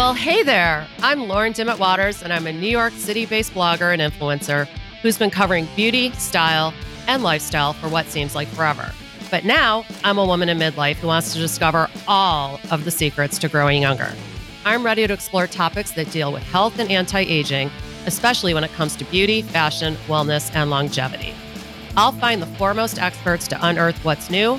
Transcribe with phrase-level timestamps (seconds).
[0.00, 0.88] Well, hey there.
[1.02, 4.66] I'm Lauren Dimmitt Waters, and I'm a New York City based blogger and influencer
[5.02, 6.72] who's been covering beauty, style,
[7.06, 8.92] and lifestyle for what seems like forever.
[9.30, 13.38] But now I'm a woman in midlife who wants to discover all of the secrets
[13.40, 14.10] to growing younger.
[14.64, 17.70] I'm ready to explore topics that deal with health and anti aging,
[18.06, 21.34] especially when it comes to beauty, fashion, wellness, and longevity.
[21.98, 24.56] I'll find the foremost experts to unearth what's new,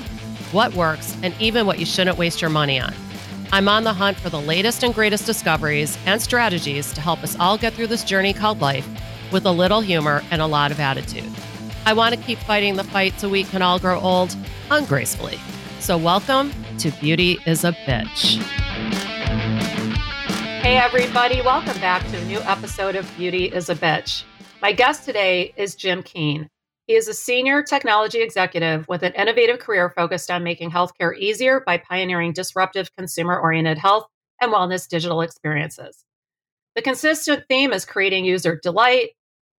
[0.52, 2.94] what works, and even what you shouldn't waste your money on.
[3.54, 7.36] I'm on the hunt for the latest and greatest discoveries and strategies to help us
[7.38, 8.88] all get through this journey called life
[9.30, 11.30] with a little humor and a lot of attitude.
[11.84, 14.34] I want to keep fighting the fight so we can all grow old
[14.70, 15.38] ungracefully.
[15.80, 18.42] So, welcome to Beauty is a Bitch.
[20.62, 24.24] Hey, everybody, welcome back to a new episode of Beauty is a Bitch.
[24.62, 26.48] My guest today is Jim Kean.
[26.86, 31.60] He is a senior technology executive with an innovative career focused on making healthcare easier
[31.64, 34.06] by pioneering disruptive consumer oriented health
[34.40, 36.04] and wellness digital experiences.
[36.74, 39.10] The consistent theme is creating user delight,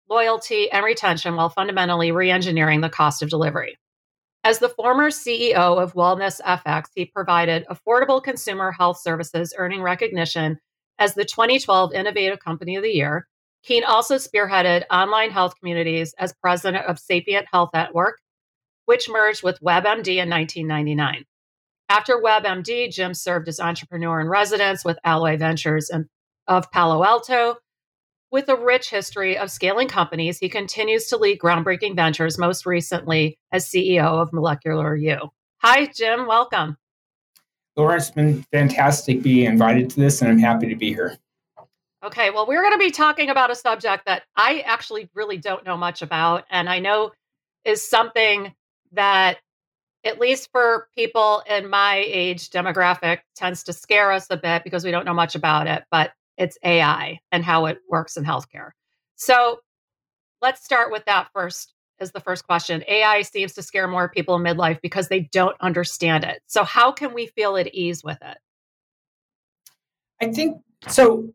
[0.10, 3.78] loyalty, and retention while fundamentally re engineering the cost of delivery.
[4.44, 10.60] As the former CEO of WellnessFx, he provided affordable consumer health services, earning recognition
[11.00, 13.28] as the 2012 Innovative Company of the Year
[13.64, 18.20] Kean also spearheaded online health communities as president of Sapient Health Network,
[18.86, 21.24] which merged with WebMD in 1999.
[21.88, 25.90] After WebMD, Jim served as entrepreneur in residence with Alloy Ventures
[26.48, 27.56] of Palo Alto.
[28.32, 33.38] With a rich history of scaling companies, he continues to lead groundbreaking ventures, most recently
[33.52, 35.30] as CEO of Molecular You.
[35.60, 36.26] Hi, Jim.
[36.26, 36.76] Welcome.
[37.78, 41.18] Laura, it's been fantastic being invited to this, and I'm happy to be here.
[42.04, 45.66] Okay, well, we're going to be talking about a subject that I actually really don't
[45.66, 46.44] know much about.
[46.50, 47.12] And I know
[47.64, 48.54] is something
[48.92, 49.38] that,
[50.04, 54.84] at least for people in my age demographic, tends to scare us a bit because
[54.84, 55.86] we don't know much about it.
[55.92, 58.72] But it's AI and how it works in healthcare.
[59.16, 59.62] So
[60.42, 62.84] let's start with that first as the first question.
[62.90, 66.42] AI seems to scare more people in midlife because they don't understand it.
[66.48, 68.38] So, how can we feel at ease with it?
[70.22, 70.58] I think
[70.90, 71.34] so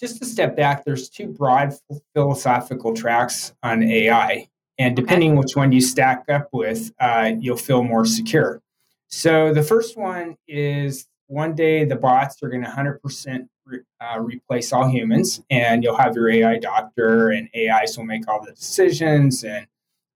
[0.00, 1.74] just to step back, there's two broad
[2.14, 4.48] philosophical tracks on AI.
[4.78, 5.40] And depending okay.
[5.40, 8.62] which one you stack up with, uh, you'll feel more secure.
[9.08, 14.20] So the first one is one day the bots are going to 100% re- uh,
[14.20, 18.52] replace all humans, and you'll have your AI doctor, and AIs will make all the
[18.52, 19.44] decisions.
[19.44, 19.66] And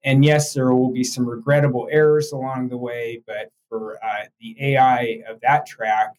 [0.03, 4.56] and yes, there will be some regrettable errors along the way, but for uh, the
[4.61, 6.15] AI of that track,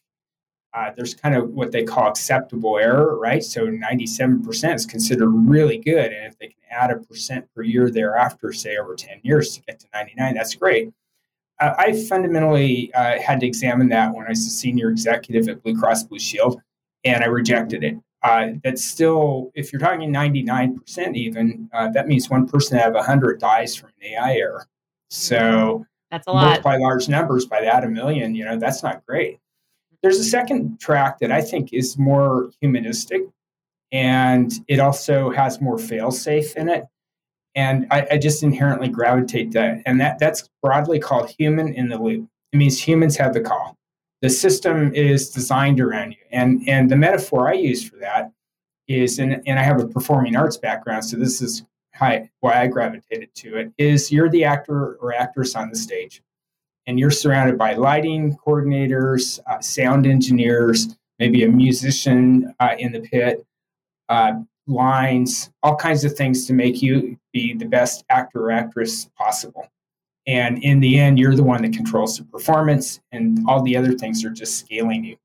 [0.76, 3.42] uh, there's kind of what they call acceptable error, right?
[3.42, 6.12] So 97% is considered really good.
[6.12, 9.62] And if they can add a percent per year thereafter, say over 10 years to
[9.62, 10.92] get to 99, that's great.
[11.58, 15.62] Uh, I fundamentally uh, had to examine that when I was a senior executive at
[15.62, 16.60] Blue Cross Blue Shield,
[17.04, 17.96] and I rejected it.
[18.22, 22.94] Uh, that's still, if you're talking 99% even, uh, that means one person out of
[22.94, 24.66] 100 dies from an AI error.
[25.08, 26.62] So that's a lot.
[26.62, 29.38] By large numbers, by that a million, you know, that's not great.
[30.02, 33.22] There's a second track that I think is more humanistic
[33.92, 36.84] and it also has more fail safe in it.
[37.54, 39.80] And I, I, just inherently gravitate that.
[39.86, 42.28] And that, that's broadly called human in the loop.
[42.52, 43.76] It means humans have the call.
[44.20, 46.18] The system is designed around you.
[46.30, 48.32] And, and the metaphor I use for that
[48.88, 51.64] is, and, and I have a performing arts background, so this is
[51.98, 56.22] why I gravitated to it, is you're the actor or actress on the stage
[56.86, 63.00] and you're surrounded by lighting coordinators, uh, sound engineers, maybe a musician uh, in the
[63.00, 63.44] pit,
[64.08, 64.34] uh,
[64.66, 69.68] lines, all kinds of things to make you be the best actor or actress possible.
[70.26, 73.92] And in the end, you're the one that controls the performance, and all the other
[73.92, 75.16] things are just scaling you.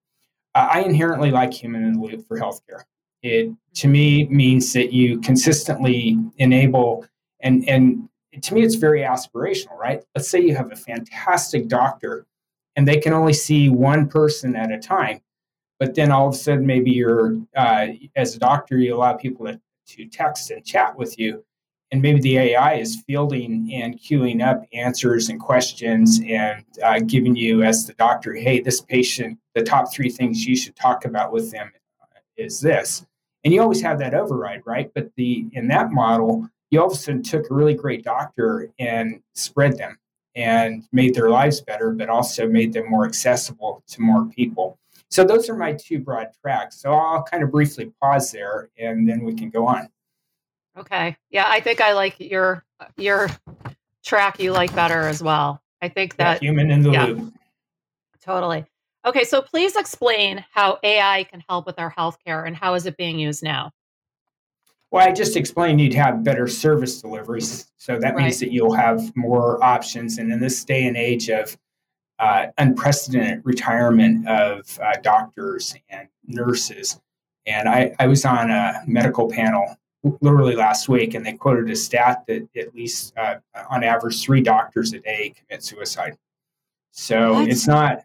[0.54, 2.84] Uh, I inherently like human in the loop for healthcare.
[3.24, 7.06] It to me means that you consistently enable
[7.42, 10.04] and and to me, it's very aspirational, right?
[10.16, 12.26] Let's say you have a fantastic doctor
[12.76, 15.22] and they can only see one person at a time.
[15.80, 19.48] But then all of a sudden, maybe you're, uh, as a doctor, you allow people
[19.48, 21.44] to, to text and chat with you.
[21.92, 27.36] And maybe the AI is fielding and queuing up answers and questions and uh, giving
[27.36, 31.34] you, as the doctor, hey, this patient, the top three things you should talk about
[31.34, 31.70] with them
[32.38, 33.06] is this.
[33.44, 34.90] And you always have that override, right?
[34.94, 38.72] But the in that model, you all of a sudden took a really great doctor
[38.80, 39.98] and spread them
[40.36, 44.80] and made their lives better, but also made them more accessible to more people.
[45.10, 46.82] So those are my two broad tracks.
[46.82, 49.90] So I'll kind of briefly pause there and then we can go on.
[50.78, 51.18] Okay.
[51.30, 52.64] Yeah, I think I like your
[52.96, 53.30] your
[54.06, 55.62] track you like better as well.
[55.82, 57.34] I think that yeah, human in the yeah, loop.
[58.22, 58.66] Totally.
[59.04, 62.96] Okay, so please explain how AI can help with our healthcare and how is it
[62.96, 63.72] being used now?
[64.92, 67.72] Well, I just explained you'd have better service deliveries.
[67.78, 68.24] So that right.
[68.24, 70.18] means that you'll have more options.
[70.18, 71.58] And in this day and age of
[72.20, 77.00] uh, unprecedented retirement of uh, doctors and nurses,
[77.46, 79.78] and I, I was on a medical panel
[80.20, 83.36] literally last week, and they quoted a stat that at least uh,
[83.70, 86.18] on average three doctors a day commit suicide.
[86.92, 87.48] So what?
[87.48, 88.04] it's not,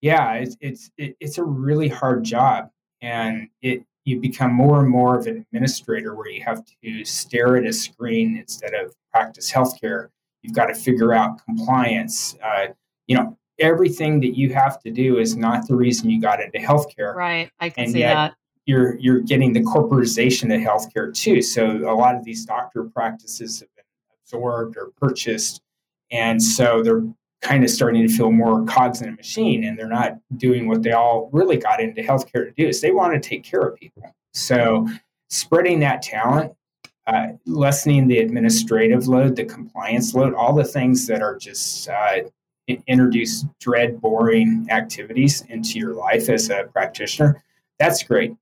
[0.00, 2.70] yeah, it's it's it, it's a really hard job,
[3.00, 7.56] and it you become more and more of an administrator where you have to stare
[7.56, 10.08] at a screen instead of practice healthcare.
[10.42, 12.36] You've got to figure out compliance.
[12.42, 12.68] Uh,
[13.06, 16.58] you know, everything that you have to do is not the reason you got into
[16.58, 17.14] healthcare.
[17.14, 18.34] Right, I can and see that
[18.66, 21.42] you're you're getting the corporatization of healthcare too.
[21.42, 23.84] So a lot of these doctor practices have been
[24.22, 25.62] absorbed or purchased,
[26.10, 27.02] and so they're
[27.44, 30.82] kind of starting to feel more cogs in a machine, and they're not doing what
[30.82, 32.66] they all really got into healthcare to do.
[32.66, 34.02] Is they want to take care of people.
[34.32, 34.88] So
[35.30, 36.54] spreading that talent,
[37.06, 42.22] uh, lessening the administrative load, the compliance load, all the things that are just uh,
[42.86, 47.44] introduce dread, boring activities into your life as a practitioner.
[47.78, 48.34] That's great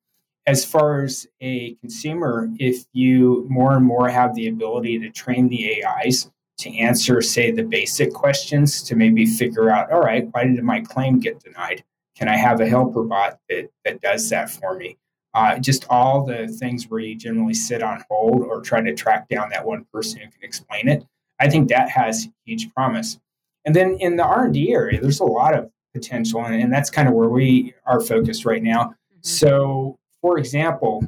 [0.47, 5.49] as far as a consumer, if you more and more have the ability to train
[5.49, 10.45] the AIs to answer, say, the basic questions to maybe figure out, all right, why
[10.45, 11.85] did my claim get denied?
[12.17, 14.99] Can I have a helper bot that, that does that for me?
[15.35, 19.29] Uh, just all the things where you generally sit on hold or try to track
[19.29, 21.05] down that one person who can explain it.
[21.41, 23.19] I think that has huge promise.
[23.65, 27.09] And then in the R&D area, there's a lot of potential, and, and that's kind
[27.09, 28.85] of where we are focused right now.
[28.85, 29.19] Mm-hmm.
[29.23, 31.03] So for example,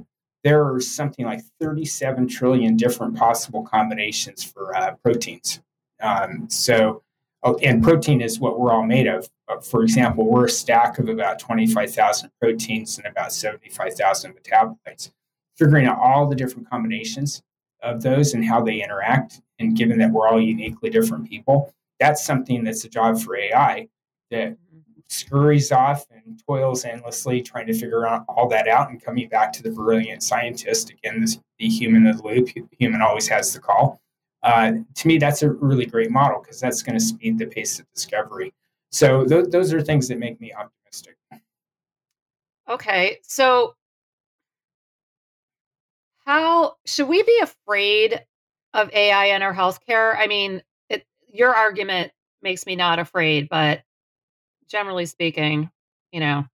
[0.44, 5.61] there are something like 37 trillion different possible combinations for uh, proteins.
[6.00, 7.02] Um, so,
[7.43, 9.29] oh, and protein is what we're all made of.
[9.49, 15.11] Uh, for example, we're a stack of about 25,000 proteins and about 75,000 metabolites.
[15.56, 17.43] Figuring out all the different combinations
[17.82, 22.25] of those and how they interact, and given that we're all uniquely different people, that's
[22.25, 23.88] something that's a job for AI
[24.31, 24.56] that
[25.09, 29.53] scurries off and toils endlessly trying to figure out all that out and coming back
[29.53, 32.49] to the brilliant scientist again this, the human in the loop
[32.79, 34.01] human always has the call.
[34.43, 37.79] Uh, to me that's a really great model because that's going to speed the pace
[37.79, 38.53] of discovery.
[38.91, 41.17] So th- those are things that make me optimistic.
[42.69, 43.75] Okay so
[46.25, 48.25] how should we be afraid
[48.73, 50.17] of ai in our healthcare?
[50.19, 52.11] I mean it, your argument
[52.43, 53.83] makes me not afraid but
[54.69, 55.70] generally speaking,
[56.12, 56.44] you know.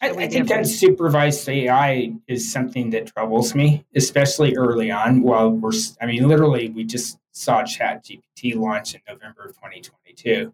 [0.00, 5.22] I, I think unsupervised AI is something that troubles me, especially early on.
[5.22, 10.52] While we're, I mean, literally, we just saw Chat GPT launch in November of 2022,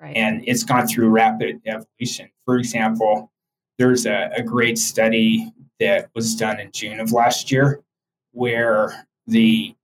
[0.00, 0.16] right.
[0.16, 2.28] and it's gone through rapid evolution.
[2.44, 3.30] For example,
[3.78, 7.80] there's a, a great study that was done in June of last year
[8.32, 9.74] where the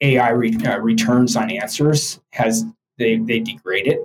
[0.00, 2.64] AI re, uh, returns on answers has
[2.98, 4.00] they they degrade it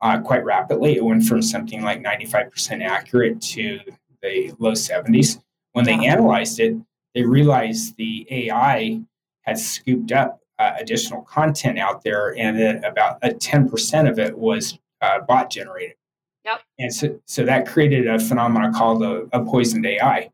[0.00, 0.96] uh, quite rapidly.
[0.96, 3.80] It went from something like 95% accurate to
[4.22, 5.42] the low 70s.
[5.72, 6.76] When they analyzed it,
[7.14, 9.00] they realized the AI
[9.42, 14.36] had scooped up uh, additional content out there, and that about a 10% of it
[14.36, 15.96] was uh, bot generated.
[16.44, 16.60] Yep.
[16.78, 20.30] And so, so that created a phenomenon called a, a poisoned AI.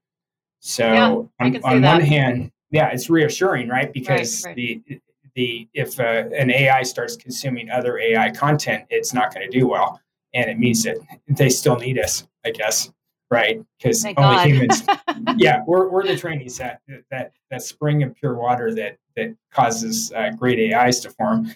[0.61, 3.93] So yeah, on, on one hand, yeah, it's reassuring, right?
[3.93, 4.87] Because right, right.
[4.87, 5.01] the
[5.35, 9.67] the if uh, an AI starts consuming other AI content, it's not going to do
[9.67, 10.01] well,
[10.33, 10.97] and it means that
[11.29, 12.91] they still need us, I guess,
[13.31, 13.61] right?
[13.79, 14.47] Because only God.
[14.47, 14.83] humans,
[15.37, 20.13] yeah, we're, we're the training set that that spring of pure water that that causes
[20.13, 21.53] uh, great AIs to form.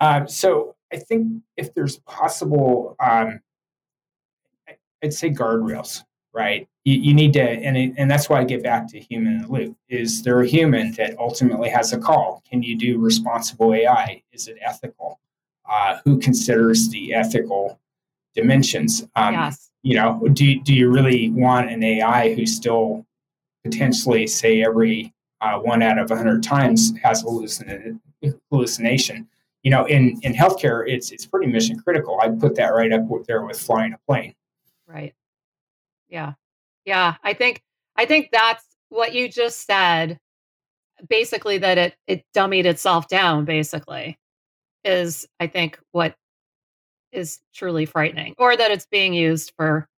[0.00, 3.40] Um, so I think if there's possible, um,
[5.02, 6.02] I'd say guardrails,
[6.32, 6.68] right?
[6.86, 9.42] You, you need to, and, it, and that's why I get back to human in
[9.42, 9.76] the loop.
[9.88, 12.44] Is there a human that ultimately has a call?
[12.48, 14.22] Can you do responsible AI?
[14.30, 15.18] Is it ethical?
[15.68, 17.80] Uh, who considers the ethical
[18.36, 19.04] dimensions?
[19.16, 19.72] Um, yes.
[19.82, 23.04] You know, do, do you really want an AI who still
[23.64, 27.98] potentially, say, every uh, one out of 100 times has hallucin-
[28.52, 29.26] hallucination?
[29.64, 32.20] You know, in, in healthcare, it's, it's pretty mission critical.
[32.22, 34.36] I'd put that right up there with flying a plane.
[34.86, 35.14] Right.
[36.08, 36.34] Yeah.
[36.86, 37.62] Yeah, I think
[37.96, 40.18] I think that's what you just said.
[41.08, 43.44] Basically, that it it dummied itself down.
[43.44, 44.18] Basically,
[44.84, 46.14] is I think what
[47.12, 49.88] is truly frightening, or that it's being used for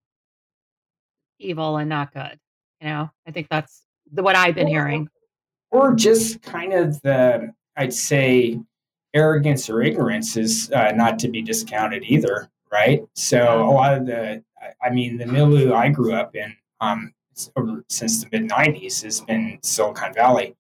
[1.39, 2.39] evil and not good.
[2.81, 5.09] You know, I think that's the, what I've been hearing.
[5.71, 8.61] Or just kind of the, I'd say,
[9.15, 13.05] arrogance or ignorance is uh, not to be discounted either, right?
[13.15, 14.43] So a lot of the,
[14.83, 17.13] I mean, the milieu I grew up in um,
[17.57, 20.57] over, since the mid 90s has been Silicon Valley.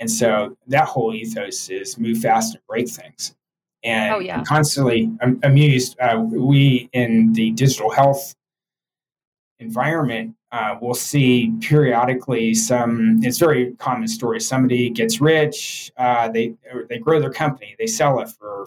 [0.00, 3.34] And so that whole ethos is move fast and break things.
[3.82, 4.38] And oh, yeah.
[4.38, 5.98] I'm constantly I'm amused.
[6.00, 8.34] Uh, we in the digital health
[9.60, 16.54] environment uh, we'll see periodically some it's very common story somebody gets rich uh, they
[16.88, 18.66] they grow their company they sell it for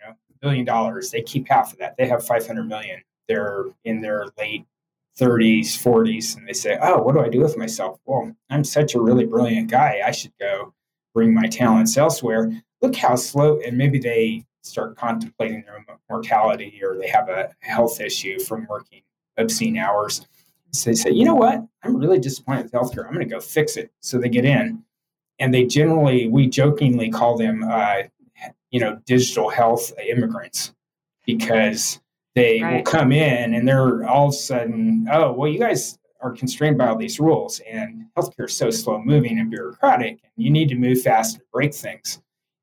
[0.00, 3.66] you know a billion dollars they keep half of that they have 500 million they're
[3.84, 4.64] in their late
[5.20, 8.94] 30s 40s and they say oh what do i do with myself well i'm such
[8.94, 10.72] a really brilliant guy i should go
[11.14, 12.50] bring my talents elsewhere
[12.80, 18.00] look how slow and maybe they start contemplating their mortality or they have a health
[18.00, 19.02] issue from working
[19.36, 20.26] obscene hours.
[20.72, 21.62] So they say, you know what?
[21.82, 23.06] I'm really disappointed with healthcare.
[23.06, 23.90] I'm going to go fix it.
[24.00, 24.82] So they get in,
[25.38, 28.02] and they generally, we jokingly call them, uh,
[28.70, 30.72] you know, digital health immigrants
[31.26, 32.00] because
[32.34, 32.76] they right.
[32.76, 36.78] will come in and they're all of a sudden, oh, well, you guys are constrained
[36.78, 40.68] by all these rules, and healthcare is so slow moving and bureaucratic, and you need
[40.68, 42.20] to move fast and break things.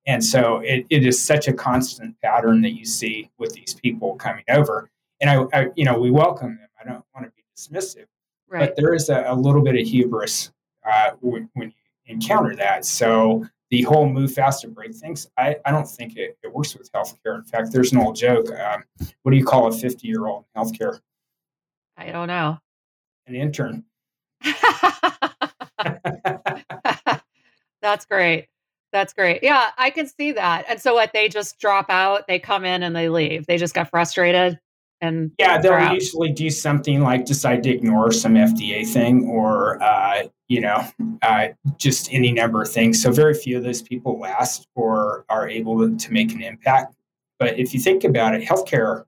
[0.07, 4.15] And so it, it is such a constant pattern that you see with these people
[4.15, 4.89] coming over
[5.21, 6.69] and I, I, you know, we welcome them.
[6.79, 8.05] I don't want to be dismissive,
[8.47, 8.59] right.
[8.59, 10.51] but there is a, a little bit of hubris
[10.89, 11.73] uh, when, when, you
[12.13, 12.85] encounter that.
[12.85, 16.75] So the whole move fast and break things, I, I don't think it, it works
[16.75, 17.35] with healthcare.
[17.35, 18.51] In fact, there's an old joke.
[18.51, 18.83] Um,
[19.21, 20.99] what do you call a 50 year old in healthcare?
[21.97, 22.57] I don't know.
[23.27, 23.83] An intern.
[27.81, 28.47] That's great.
[28.91, 29.43] That's great.
[29.43, 30.65] Yeah, I can see that.
[30.67, 33.45] And so what they just drop out, they come in and they leave.
[33.45, 34.59] They just got frustrated
[35.01, 40.23] and yeah they'll usually do something like decide to ignore some fda thing or uh,
[40.49, 40.85] you know
[41.21, 43.01] uh, just any number of things.
[43.01, 46.95] So very few of those people last or are able to, to make an impact.
[47.37, 49.05] But if you think about it healthcare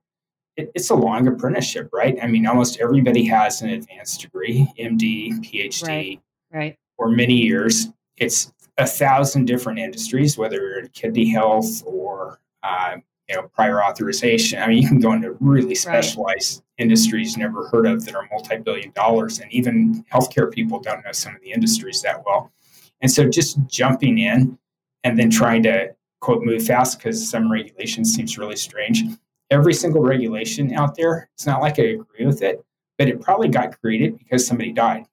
[0.56, 2.16] it, it's a long apprenticeship right?
[2.22, 6.20] I mean almost everybody has an advanced degree md phd right,
[6.52, 6.76] right.
[6.96, 7.88] for many years.
[8.16, 12.96] It's a thousand different industries whether you're in kidney health or uh,
[13.32, 14.60] you know prior authorization.
[14.60, 16.82] I mean, you can go into really specialized right.
[16.84, 21.34] industries never heard of that are multi-billion dollars, and even healthcare people don't know some
[21.34, 22.52] of the industries that well.
[23.00, 24.58] And so, just jumping in
[25.02, 29.02] and then trying to quote move fast because some regulation seems really strange.
[29.50, 32.64] Every single regulation out there, it's not like I agree with it,
[32.98, 35.06] but it probably got created because somebody died.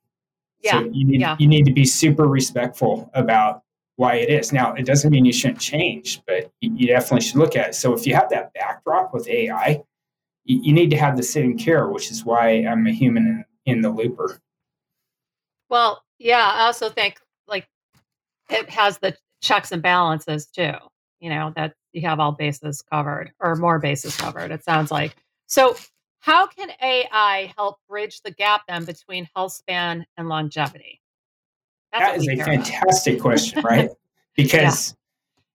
[0.61, 0.79] Yeah.
[0.79, 1.37] So you need yeah.
[1.39, 3.63] you need to be super respectful about
[3.99, 4.53] why it is.
[4.53, 7.75] Now, it doesn't mean you shouldn't change, but you definitely should look at it.
[7.75, 9.83] So if you have that backdrop with AI,
[10.45, 13.81] you need to have the sitting care, which is why I'm a human in, in
[13.81, 14.39] the looper.
[15.67, 17.67] Well, yeah, I also think like
[18.49, 20.75] it has the checks and balances too.
[21.19, 24.51] You know that you have all bases covered or more bases covered.
[24.51, 25.75] It sounds like so.
[26.21, 31.01] How can AI help bridge the gap then between health span and longevity?
[31.91, 33.21] That's that is a fantastic about.
[33.23, 33.89] question, right?
[34.35, 34.95] Because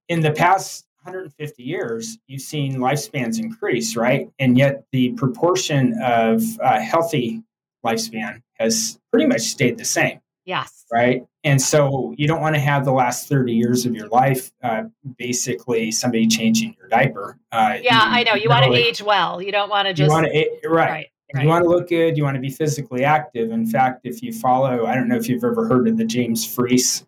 [0.09, 0.17] yeah.
[0.17, 4.29] in the past 150 years, you've seen lifespans increase, right?
[4.39, 7.43] And yet the proportion of uh, healthy
[7.83, 10.21] lifespan has pretty much stayed the same.
[10.45, 10.85] Yes.
[10.93, 11.25] Right.
[11.45, 14.85] And so you don't want to have the last 30 years of your life uh,
[15.19, 17.39] basically somebody changing your diaper.
[17.53, 18.35] Uh, yeah, you, I know.
[18.35, 19.41] You want to age well.
[19.41, 20.09] You don't want to just.
[20.09, 20.91] You want to, right.
[20.91, 21.07] right.
[21.35, 21.43] Right.
[21.43, 22.17] You want to look good.
[22.17, 23.51] You want to be physically active.
[23.51, 26.47] In fact, if you follow, I don't know if you've ever heard of the James
[26.47, 27.05] Fries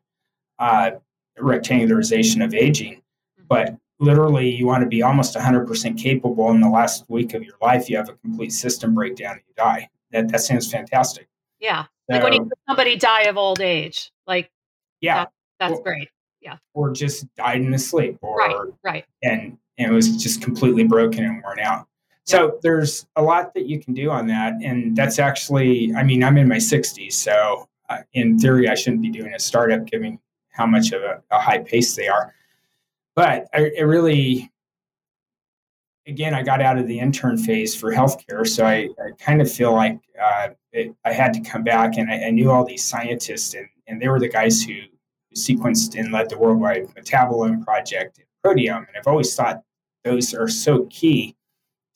[0.59, 0.93] uh,
[1.39, 3.45] rectangularization of aging, mm-hmm.
[3.49, 7.55] but literally you want to be almost 100% capable in the last week of your
[7.63, 7.89] life.
[7.89, 9.89] You have a complete system breakdown and you die.
[10.11, 11.29] That, that sounds fantastic.
[11.61, 11.85] Yeah.
[12.11, 14.51] So, like when you somebody die of old age, like,
[15.01, 16.09] yeah, that, that's great.
[16.41, 16.57] Yeah.
[16.75, 19.05] Or just died in his sleep or, right, right.
[19.23, 21.87] And, and it was just completely broken and worn out.
[22.27, 24.55] So there's a lot that you can do on that.
[24.63, 27.13] And that's actually, I mean, I'm in my 60s.
[27.13, 30.19] So uh, in theory, I shouldn't be doing a startup given
[30.51, 32.35] how much of a, a high pace they are.
[33.15, 34.51] But I, it really,
[36.07, 38.47] again, I got out of the intern phase for healthcare.
[38.47, 42.11] So I, I kind of feel like uh, it, I had to come back and
[42.11, 44.75] I, I, knew all these scientists, and, and they were the guys who,
[45.37, 48.89] sequenced and led the Worldwide Metabolome Project and Proteome.
[48.89, 49.63] And I've always thought
[50.03, 51.37] those are so key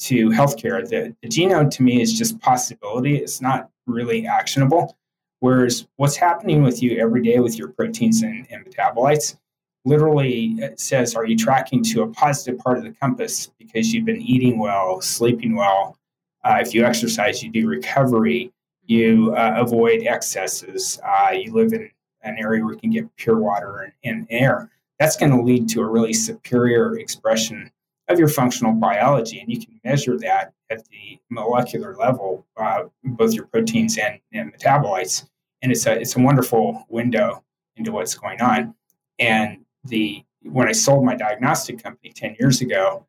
[0.01, 0.87] to healthcare.
[0.89, 3.17] The, the genome to me is just possibility.
[3.17, 4.97] It's not really actionable.
[5.41, 9.37] Whereas what's happening with you every day with your proteins and, and metabolites
[9.85, 14.21] literally says, are you tracking to a positive part of the compass because you've been
[14.21, 15.97] eating well, sleeping well?
[16.45, 18.53] Uh, if you exercise, you do recovery,
[18.85, 21.91] you uh, avoid excesses, uh, you live in
[22.23, 24.71] an area where you can get pure water and, and air.
[24.99, 27.71] That's going to lead to a really superior expression
[28.11, 33.33] of your functional biology, and you can measure that at the molecular level, uh, both
[33.33, 35.29] your proteins and, and metabolites.
[35.63, 37.45] And it's a it's a wonderful window
[37.77, 38.75] into what's going on.
[39.19, 43.07] And the when I sold my diagnostic company ten years ago,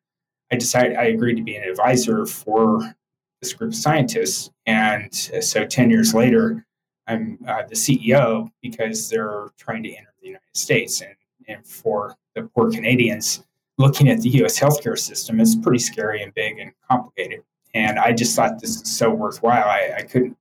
[0.50, 2.94] I decided I agreed to be an advisor for
[3.40, 4.50] this group of scientists.
[4.66, 6.66] And so ten years later,
[7.06, 11.00] I'm uh, the CEO because they're trying to enter the United States.
[11.00, 11.14] And,
[11.48, 13.42] and for the poor Canadians,
[13.78, 17.42] looking at the US healthcare system is pretty scary and big and complicated.
[17.74, 19.64] And I just thought this is so worthwhile.
[19.64, 20.36] I, I couldn't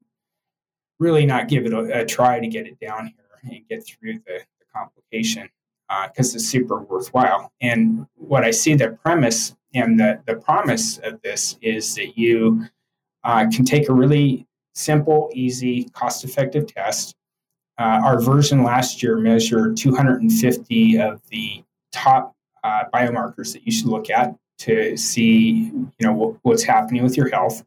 [1.00, 4.14] really not give it a, a, try to get it down here and get through
[4.14, 5.50] the, the complication
[6.08, 7.52] because uh, it's super worthwhile.
[7.62, 12.66] And what I see the premise and the, the promise of this is that you
[13.24, 17.16] uh, can take a really simple, easy, cost effective test.
[17.80, 23.88] Uh, our version last year measured 250 of the top uh, biomarkers that you should
[23.88, 27.64] look at to see you know what, what's happening with your health.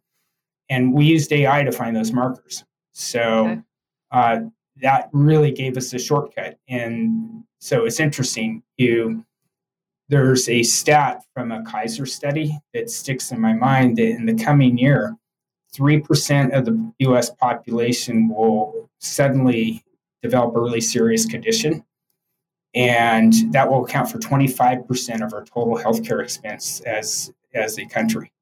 [0.70, 2.64] And we used ai to find those markers.
[2.92, 3.60] So okay.
[4.12, 4.40] uh,
[4.76, 6.58] that really gave us a shortcut.
[6.68, 9.24] And so it's interesting you
[10.08, 14.34] there's a stat from a kaiser study that sticks in my mind that in the
[14.34, 15.16] coming year
[15.74, 19.82] 3% of the us population will suddenly
[20.22, 21.84] develop a really serious condition
[22.74, 28.32] and that will account for 25% of our total healthcare expense as as a country.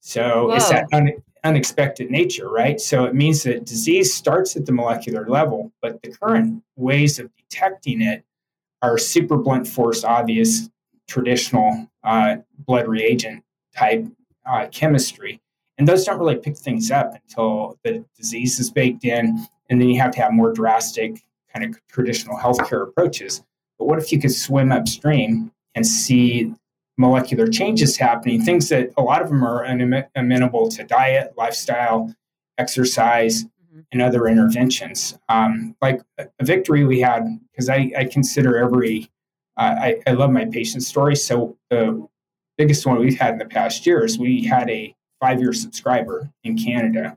[0.00, 0.54] So Whoa.
[0.56, 1.12] it's that un,
[1.44, 2.80] unexpected nature, right?
[2.80, 7.30] So it means that disease starts at the molecular level, but the current ways of
[7.36, 8.24] detecting it
[8.82, 10.68] are super blunt force, obvious,
[11.08, 13.42] traditional uh, blood reagent
[13.76, 14.06] type
[14.46, 15.40] uh, chemistry.
[15.78, 19.88] And those don't really pick things up until the disease is baked in, and then
[19.88, 23.42] you have to have more drastic kind of traditional healthcare approaches.
[23.78, 26.54] But what if you could swim upstream and see
[27.00, 29.64] molecular changes happening, things that a lot of them are
[30.14, 32.14] amenable to diet, lifestyle,
[32.58, 33.80] exercise, mm-hmm.
[33.90, 35.18] and other interventions.
[35.28, 39.10] Um, like a victory we had, because I, I, consider every,
[39.56, 41.16] uh, I, I love my patient story.
[41.16, 42.06] So the
[42.58, 46.58] biggest one we've had in the past years, we had a five year subscriber in
[46.58, 47.16] Canada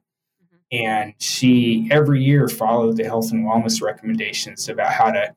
[0.74, 5.34] and she every year followed the health and wellness recommendations about how to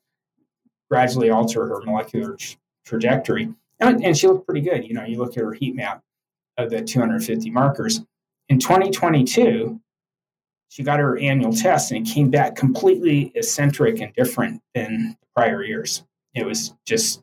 [0.90, 3.52] gradually alter her molecular tra- trajectory.
[3.78, 4.84] And, and, she looked pretty good.
[4.84, 6.02] You know you look at her heat map
[6.56, 8.00] of the 250 markers.
[8.48, 9.78] In 2022
[10.68, 15.62] she got her annual test and it came back completely eccentric and different than prior
[15.62, 16.02] years.
[16.34, 17.22] It was just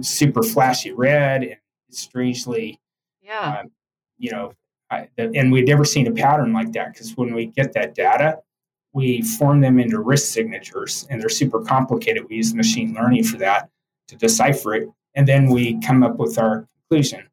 [0.00, 1.56] super flashy red and
[1.90, 2.80] strangely
[3.22, 3.60] yeah.
[3.60, 3.70] um,
[4.18, 4.54] you know
[4.92, 8.38] I, and we'd never seen a pattern like that because when we get that data,
[8.92, 12.28] we form them into risk signatures and they're super complicated.
[12.28, 13.70] We use machine learning for that
[14.08, 14.88] to decipher it.
[15.14, 17.26] And then we come up with our conclusion.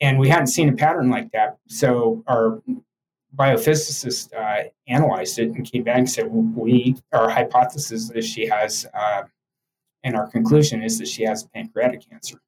[0.00, 1.58] And we hadn't seen a pattern like that.
[1.68, 2.62] So our
[3.36, 8.86] biophysicist uh, analyzed it and came back and said, we, our hypothesis is she has,
[8.94, 9.24] uh,
[10.04, 12.40] and our conclusion is that she has pancreatic cancer.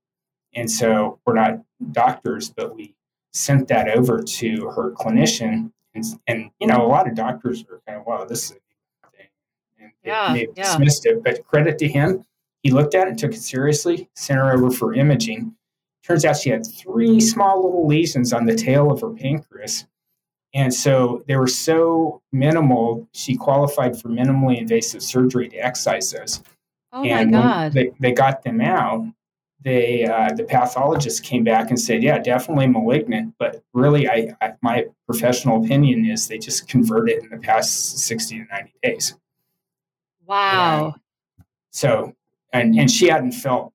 [0.54, 1.60] And so we're not
[1.92, 2.94] doctors, but we
[3.36, 5.70] sent that over to her clinician.
[5.94, 9.10] And, and you know, a lot of doctors are kind of, wow, this is a
[9.16, 9.26] thing.
[9.78, 10.64] And yeah, they, yeah.
[10.64, 11.22] dismissed it.
[11.22, 12.24] But credit to him,
[12.62, 15.54] he looked at it, took it seriously, sent her over for imaging.
[16.02, 19.86] Turns out she had three small little lesions on the tail of her pancreas.
[20.54, 26.42] And so they were so minimal, she qualified for minimally invasive surgery to excise those.
[26.92, 27.72] Oh and my God.
[27.72, 29.06] They, they got them out
[29.62, 34.52] they uh, the pathologist came back and said, yeah, definitely malignant, but really, I, I,
[34.62, 39.16] my professional opinion is they just convert it in the past sixty to ninety days.
[40.24, 40.96] Wow.
[41.70, 42.14] so,
[42.52, 43.72] and and she hadn't felt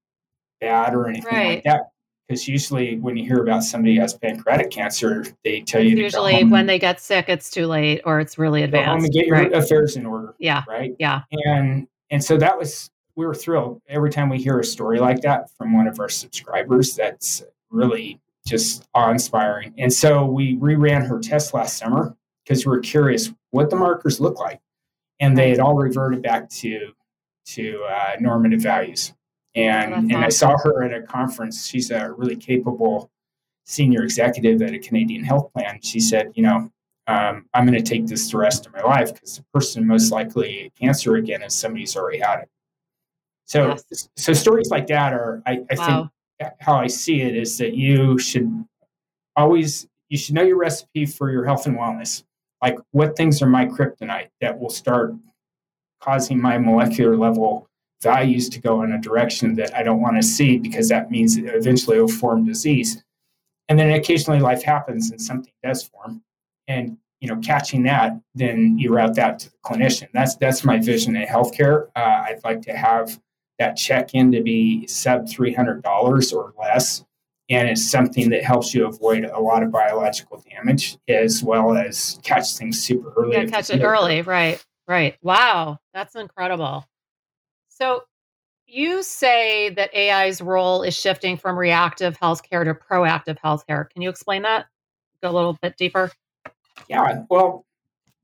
[0.59, 1.55] bad or anything right.
[1.55, 1.91] like that.
[2.27, 6.45] Because usually, when you hear about somebody who has pancreatic cancer, they tell you usually
[6.45, 8.87] when they get sick, it's too late or it's really advanced.
[8.87, 9.51] Go home and get your right.
[9.51, 10.33] affairs in order.
[10.39, 10.63] Yeah.
[10.65, 10.95] Right.
[10.97, 11.23] Yeah.
[11.31, 12.89] And and so that was
[13.21, 16.09] we were thrilled every time we hear a story like that from one of our
[16.09, 16.95] subscribers.
[16.95, 19.75] That's really just awe inspiring.
[19.77, 24.19] And so we reran her test last summer because we were curious what the markers
[24.19, 24.59] look like,
[25.19, 26.93] and they had all reverted back to
[27.45, 29.13] to uh, normative values.
[29.53, 30.23] And and awesome.
[30.23, 31.67] I saw her at a conference.
[31.67, 33.11] She's a really capable
[33.65, 35.79] senior executive at a Canadian health plan.
[35.83, 36.71] She said, you know,
[37.05, 40.11] um, I'm going to take this the rest of my life because the person most
[40.11, 42.49] likely cancer again is somebody who's already had it.
[43.51, 44.07] So, yes.
[44.15, 46.09] so stories like that are, I, I wow.
[46.39, 48.49] think, how I see it is that you should
[49.35, 52.23] always you should know your recipe for your health and wellness.
[52.61, 55.13] Like what things are my kryptonite that will start
[55.99, 57.67] causing my molecular level
[58.01, 61.37] values to go in a direction that I don't want to see because that means
[61.37, 63.03] eventually it will form disease.
[63.67, 66.23] And then occasionally life happens and something does form.
[66.69, 70.07] And you know, catching that, then you route that to the clinician.
[70.13, 71.89] That's that's my vision in healthcare.
[71.97, 73.19] Uh, I'd like to have
[73.61, 77.05] that check in to be sub three hundred dollars or less,
[77.47, 82.19] and it's something that helps you avoid a lot of biological damage as well as
[82.23, 83.37] catch things super early.
[83.37, 84.63] Yeah, catch it early, right?
[84.87, 85.15] Right.
[85.21, 86.87] Wow, that's incredible.
[87.69, 88.01] So
[88.65, 93.87] you say that AI's role is shifting from reactive healthcare to proactive healthcare.
[93.91, 94.65] Can you explain that?
[95.21, 96.11] Go a little bit deeper.
[96.89, 97.25] Yeah.
[97.29, 97.65] Well,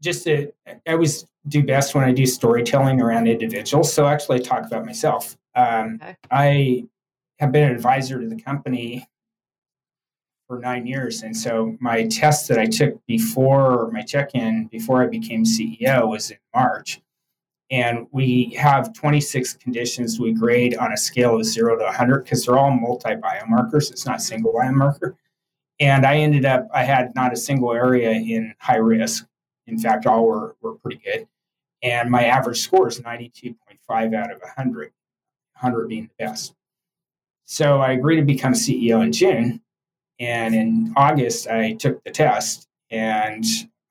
[0.01, 3.91] just to, I always do best when I do storytelling around individuals.
[3.93, 5.37] So actually, I talk about myself.
[5.55, 6.15] Um, okay.
[6.31, 6.83] I
[7.39, 9.07] have been an advisor to the company
[10.47, 11.23] for nine years.
[11.23, 16.07] And so my test that I took before my check in, before I became CEO,
[16.07, 17.01] was in March.
[17.69, 22.45] And we have 26 conditions we grade on a scale of zero to 100 because
[22.45, 23.91] they're all multi biomarkers.
[23.91, 25.15] It's not single biomarker.
[25.79, 29.27] And I ended up, I had not a single area in high risk.
[29.67, 31.27] In fact, all were, were pretty good.
[31.83, 34.91] And my average score is 92.5 out of 100,
[35.59, 36.53] 100 being the best.
[37.45, 39.61] So I agreed to become CEO in June.
[40.19, 43.45] And in August, I took the test and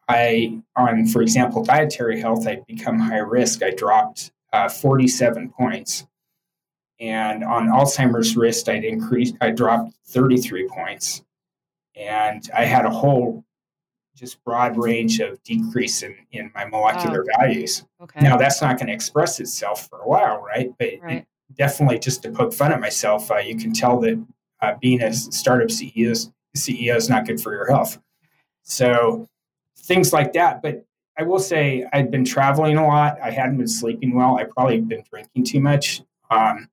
[0.08, 3.62] I, on, for example, dietary health, I'd become high risk.
[3.62, 6.06] I dropped uh, 47 points.
[7.00, 11.22] And on Alzheimer's risk, I'd increased, I dropped 33 points.
[11.94, 13.44] And I had a whole
[14.16, 17.38] just broad range of decrease in, in my molecular wow.
[17.38, 17.84] values.
[18.00, 18.20] Okay.
[18.20, 20.72] Now, that's not going to express itself for a while, right?
[20.78, 21.26] But right.
[21.54, 24.24] definitely just to poke fun at myself, uh, you can tell that
[24.62, 28.00] uh, being a startup CEO is, CEO is not good for your health.
[28.62, 29.28] So
[29.76, 30.62] things like that.
[30.62, 30.84] But
[31.18, 33.18] I will say I'd been traveling a lot.
[33.22, 34.36] I hadn't been sleeping well.
[34.38, 36.68] I probably been drinking too much um,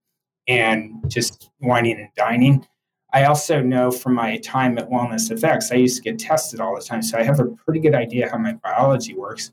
[0.47, 2.65] and just wining and dining.
[3.13, 6.81] I also know from my time at WellnessFx, I used to get tested all the
[6.81, 7.03] time.
[7.03, 9.51] So I have a pretty good idea how my biology works.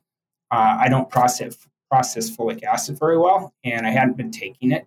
[0.51, 1.59] Uh, I don't process,
[1.91, 4.87] process folic acid very well, and I hadn't been taking it.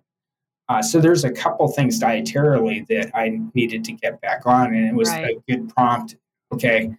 [0.68, 4.88] Uh, so there's a couple things dietarily that I needed to get back on, and
[4.88, 5.36] it was right.
[5.36, 6.16] a good prompt.
[6.52, 6.94] Okay,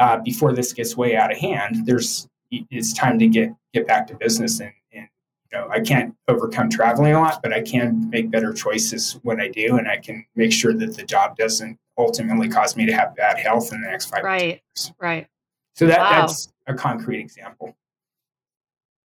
[0.00, 4.06] uh, before this gets way out of hand, there's it's time to get get back
[4.06, 5.08] to business and, and
[5.54, 9.48] know I can't overcome traveling a lot, but I can make better choices when I
[9.48, 13.14] do, and I can make sure that the job doesn't ultimately cause me to have
[13.14, 14.92] bad health in the next five right, years.
[14.98, 15.08] Right.
[15.08, 15.26] Right.
[15.74, 16.20] So that wow.
[16.20, 17.76] that's a concrete example.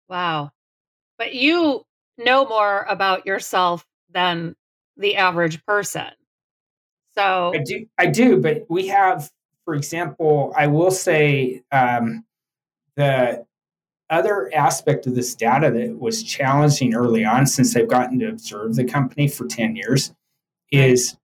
[0.10, 0.52] Wow.
[1.18, 1.86] But you
[2.18, 4.56] know more about yourself than
[4.96, 6.10] the average person.
[7.16, 9.32] So I do, I do, but we have
[9.68, 12.24] for example, I will say um,
[12.96, 13.46] the
[14.10, 18.76] other aspect of this data that was challenging early on, since I've gotten to observe
[18.76, 20.14] the company for 10 years,
[20.72, 21.18] is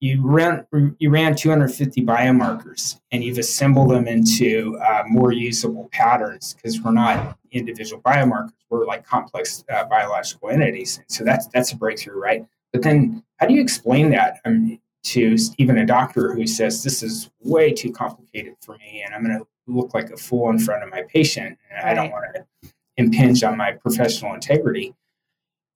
[0.00, 0.66] you ran
[0.98, 6.90] you ran 250 biomarkers and you've assembled them into uh, more usable patterns because we're
[6.90, 11.00] not individual biomarkers we're like complex uh, biological entities.
[11.06, 12.44] So that's that's a breakthrough right?
[12.72, 17.02] But then how do you explain that mean, to even a doctor who says this
[17.02, 20.58] is way too complicated for me and I'm going to look like a fool in
[20.58, 21.92] front of my patient and right.
[21.92, 24.94] I don't want to impinge on my professional integrity.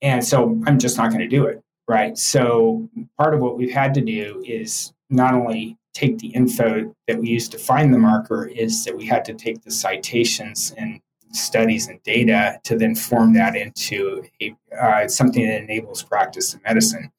[0.02, 1.62] And so I'm just not going to do it.
[1.88, 2.18] Right.
[2.18, 7.18] So part of what we've had to do is not only take the info that
[7.18, 11.00] we used to find the marker, is that we had to take the citations and
[11.32, 16.60] studies and data to then form that into a, uh, something that enables practice in
[16.62, 17.10] medicine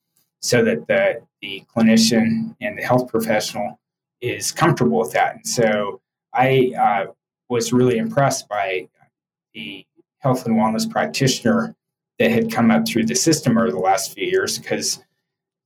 [0.42, 3.80] so that the, the clinician and the health professional
[4.22, 5.36] is comfortable with that.
[5.36, 6.02] And so
[6.34, 7.12] I uh,
[7.50, 8.90] was really impressed by
[9.54, 9.86] the
[10.20, 11.76] health and wellness practitioner
[12.20, 15.00] that had come up through the system over the last few years because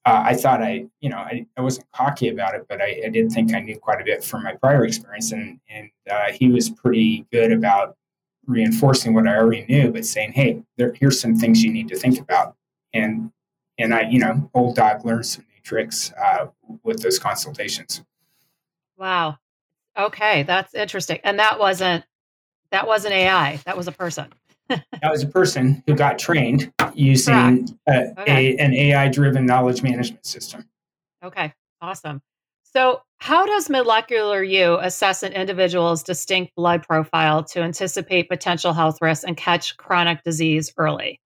[0.05, 3.09] uh, I thought I, you know, I, I wasn't cocky about it, but I, I,
[3.09, 5.31] did think I knew quite a bit from my prior experience.
[5.31, 7.97] And, and uh, he was pretty good about
[8.47, 11.97] reinforcing what I already knew, but saying, hey, there, here's some things you need to
[11.97, 12.55] think about.
[12.93, 13.31] And
[13.77, 16.47] and I, you know, old dog learns some new tricks uh,
[16.83, 18.03] with those consultations.
[18.97, 19.39] Wow.
[19.97, 21.19] Okay, that's interesting.
[21.23, 22.03] And that wasn't
[22.71, 23.59] that wasn't AI.
[23.65, 24.31] That was a person.
[24.69, 28.55] that was a person who got trained using a, okay.
[28.55, 30.65] a, an AI driven knowledge management system.
[31.23, 32.21] Okay, awesome.
[32.63, 38.99] So, how does Molecular You assess an individual's distinct blood profile to anticipate potential health
[39.01, 41.19] risks and catch chronic disease early?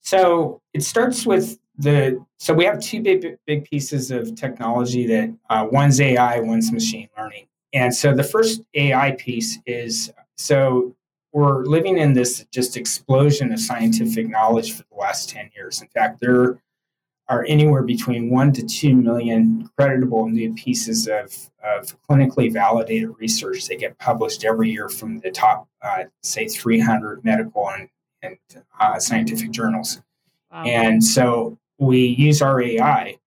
[0.00, 5.34] So it starts with the so we have two big big pieces of technology that
[5.50, 7.46] uh, one's AI, one's machine learning.
[7.72, 10.94] And so the first AI piece is so
[11.32, 15.82] we're living in this just explosion of scientific knowledge for the last 10 years.
[15.82, 16.62] In fact, there
[17.28, 23.66] are anywhere between one to two million creditable new pieces of, of clinically validated research
[23.66, 27.88] that get published every year from the top, uh, say, 300 medical and,
[28.22, 28.38] and
[28.80, 30.00] uh, scientific journals.
[30.50, 30.64] Wow.
[30.64, 33.18] And so we use our AI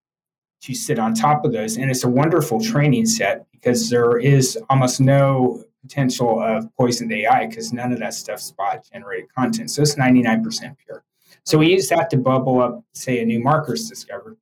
[0.61, 1.77] to sit on top of those.
[1.77, 7.47] And it's a wonderful training set because there is almost no potential of poisoned AI
[7.47, 9.71] because none of that stuff's bot generated content.
[9.71, 11.03] So it's 99% pure.
[11.43, 14.37] So we use that to bubble up, say, a new marker's discovered.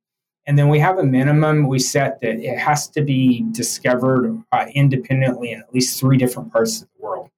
[0.46, 4.66] And then we have a minimum we set that it has to be discovered uh,
[4.74, 7.28] independently in at least three different parts of the world.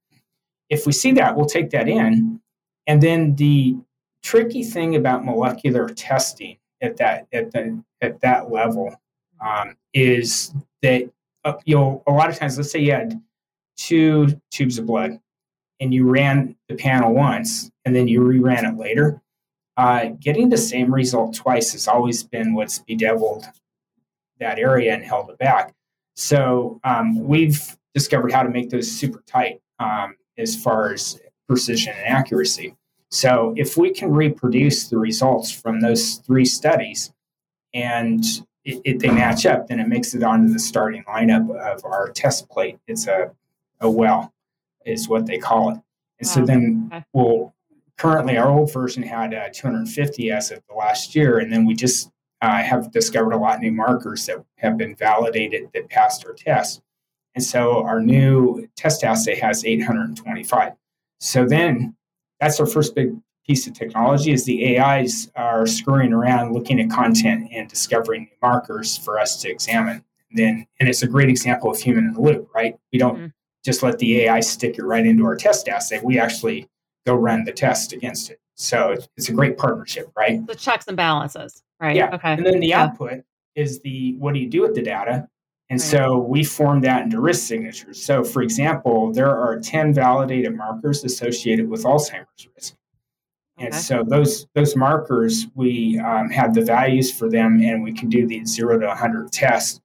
[0.69, 2.41] If we see that, we'll take that in.
[2.87, 3.77] And then the
[4.23, 8.95] tricky thing about molecular testing at that at the at that level
[9.45, 11.11] um, is that
[11.45, 13.21] uh, you know a lot of times let's say you had
[13.77, 15.19] two tubes of blood
[15.81, 19.21] and you ran the panel once and then you reran it later
[19.77, 23.47] uh, getting the same result twice has always been what's bedeviled
[24.41, 25.73] that area and held it back.
[26.17, 31.95] So um, we've discovered how to make those super tight um, as far as precision
[31.97, 32.75] and accuracy
[33.11, 37.13] so if we can reproduce the results from those three studies
[37.75, 38.25] and
[38.65, 42.11] it, it, they match up, then it makes it onto the starting lineup of our
[42.11, 42.79] test plate.
[42.87, 43.33] It's a,
[43.81, 44.33] a well,
[44.87, 45.79] is what they call it.
[46.21, 46.33] And wow.
[46.33, 47.05] so then okay.
[47.13, 47.55] we'll
[47.97, 51.75] currently our old version had uh, 250 as of the last year, and then we
[51.75, 52.11] just
[52.43, 56.33] uh, have discovered a lot of new markers that have been validated that passed our
[56.33, 56.81] test.
[57.35, 60.73] And so our new test assay has 825.
[61.19, 61.97] So then
[62.41, 63.15] that's our first big
[63.47, 68.37] piece of technology is the AIs are screwing around looking at content and discovering new
[68.43, 70.05] markers for us to examine.
[70.31, 72.79] And then and it's a great example of human in the loop, right?
[72.93, 73.27] We don't mm-hmm.
[73.65, 76.01] just let the AI stick it right into our test assay.
[76.03, 76.69] We actually
[77.07, 78.41] go run the test against it.
[78.55, 80.47] So it's a great partnership, right?
[80.47, 81.97] The checks and balances, right?
[81.97, 82.15] Yeah.
[82.15, 82.35] Okay.
[82.35, 82.85] And then the yeah.
[82.85, 83.25] output
[83.55, 85.29] is the what do you do with the data?
[85.71, 85.89] And right.
[85.89, 88.03] so we form that into risk signatures.
[88.05, 92.75] So, for example, there are 10 validated markers associated with Alzheimer's risk.
[93.57, 93.79] And okay.
[93.79, 98.27] so those those markers, we um, have the values for them, and we can do
[98.27, 99.81] the zero to 100 test.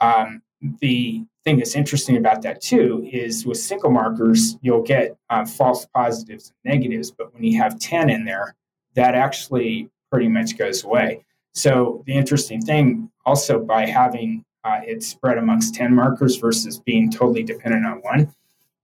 [0.00, 0.42] Um,
[0.80, 5.86] the thing that's interesting about that too is with single markers, you'll get uh, false
[5.94, 8.56] positives and negatives, but when you have 10 in there,
[8.94, 11.24] that actually pretty much goes away.
[11.52, 17.10] So the interesting thing also by having uh, it's spread amongst 10 markers versus being
[17.10, 18.34] totally dependent on one,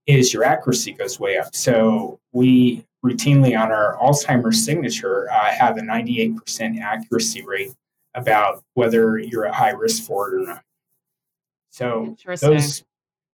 [0.05, 1.55] is your accuracy goes way up.
[1.55, 7.71] So we routinely on our Alzheimer's signature uh, have a 98% accuracy rate
[8.13, 10.63] about whether you're at high risk for it or not.
[11.69, 12.83] So those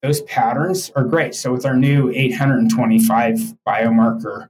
[0.03, 1.33] those patterns are great.
[1.33, 4.49] So with our new 825 biomarker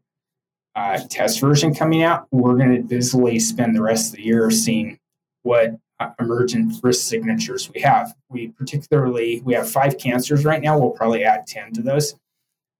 [0.75, 4.51] uh, test version coming out, we're going to busily spend the rest of the year
[4.51, 4.99] seeing
[5.43, 8.13] what uh, emergent risk signatures we have.
[8.29, 10.77] We particularly we have five cancers right now.
[10.77, 12.15] We'll probably add ten to those.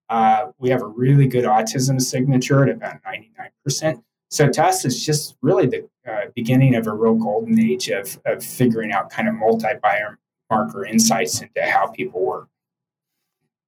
[0.10, 4.04] Uh, we have a really good autism signature at about ninety nine percent.
[4.30, 8.20] So to us, it's just really the uh, beginning of a real golden age of
[8.26, 12.50] of figuring out kind of multi biomarker insights into how people work.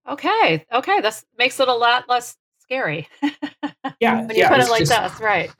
[0.07, 3.07] Okay, okay, this makes it a lot less scary.
[3.99, 5.51] yeah, when you yeah, put it like just, this, right?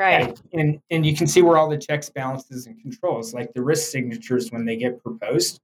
[0.00, 0.40] Right.
[0.54, 3.90] And and you can see where all the checks, balances, and controls, like the risk
[3.90, 5.60] signatures when they get proposed.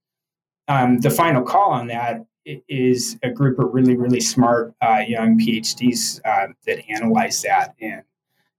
[0.68, 5.38] Um, the final call on that is a group of really, really smart uh, young
[5.38, 8.02] PhDs uh, that analyze that and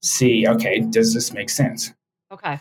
[0.01, 1.93] see, okay, does this make sense?
[2.33, 2.59] Okay.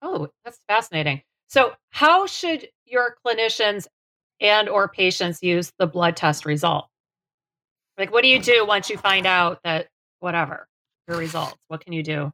[0.00, 1.20] Oh, that's fascinating.
[1.48, 3.88] So, how should your clinicians
[4.40, 6.86] and or patients use the blood test result?
[7.98, 9.88] Like, what do you do once you find out that
[10.20, 10.68] whatever
[11.08, 11.58] your results?
[11.66, 12.32] What can you do?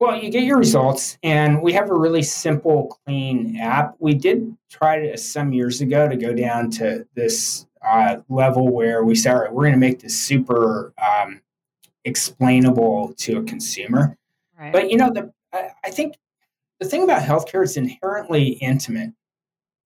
[0.00, 3.94] Well, you get your results, and we have a really simple, clean app.
[4.00, 9.04] We did try to, some years ago to go down to this uh, level where
[9.04, 11.40] we said, all right, we're going to make this super um,
[12.04, 14.16] explainable to a consumer.
[14.58, 14.72] Right.
[14.72, 16.16] But you know, the I, I think
[16.80, 19.12] the thing about healthcare is inherently intimate.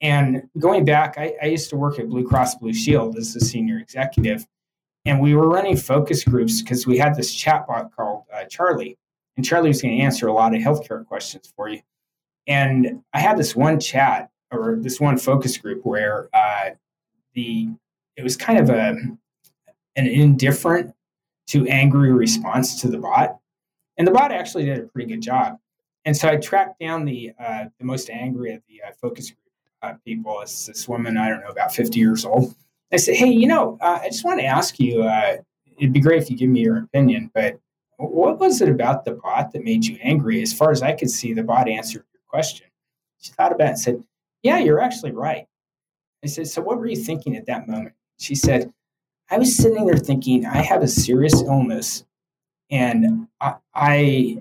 [0.01, 3.41] And going back, I, I used to work at Blue Cross Blue Shield as a
[3.41, 4.47] senior executive,
[5.05, 8.97] and we were running focus groups because we had this chatbot called uh, Charlie
[9.39, 11.81] and Charlie was going to answer a lot of healthcare questions for you.
[12.49, 16.71] And I had this one chat or this one focus group where uh,
[17.35, 17.69] the
[18.17, 18.97] it was kind of a
[19.95, 20.93] an indifferent
[21.49, 23.39] to angry response to the bot,
[23.97, 25.59] and the bot actually did a pretty good job.
[26.05, 29.39] And so I tracked down the uh, the most angry of the uh, focus group
[29.83, 30.41] uh, people.
[30.41, 32.57] It's this woman I don't know about fifty years old.
[32.93, 35.37] I said, "Hey, you know, uh, I just want to ask you, uh,
[35.77, 37.61] it'd be great if you give me your opinion, but
[37.99, 40.41] what was it about the bot that made you angry?
[40.41, 42.67] As far as I could see, the bot answered your question.
[43.21, 44.05] She thought about it and said,
[44.43, 45.47] Yeah, you're actually right.
[46.23, 47.95] I said, So what were you thinking at that moment?
[48.19, 48.73] She said,
[49.31, 52.05] I was sitting there thinking, I have a serious illness
[52.71, 54.39] and I, I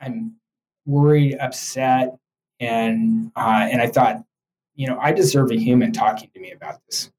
[0.00, 0.36] I'm
[0.84, 2.16] worried, upset,
[2.60, 4.24] and uh, and I thought,
[4.74, 7.10] you know, I deserve a human talking to me about this.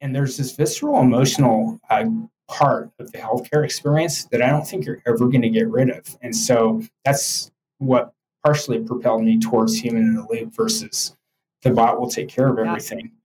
[0.00, 2.04] And there's this visceral, emotional uh,
[2.48, 5.90] part of the healthcare experience that I don't think you're ever going to get rid
[5.90, 6.16] of.
[6.20, 8.12] And so that's what
[8.44, 11.16] partially propelled me towards human in the loop versus
[11.62, 13.06] the bot will take care of everything.
[13.06, 13.20] Yeah.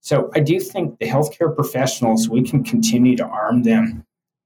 [0.00, 4.04] So I do think the healthcare professionals, we can continue to arm them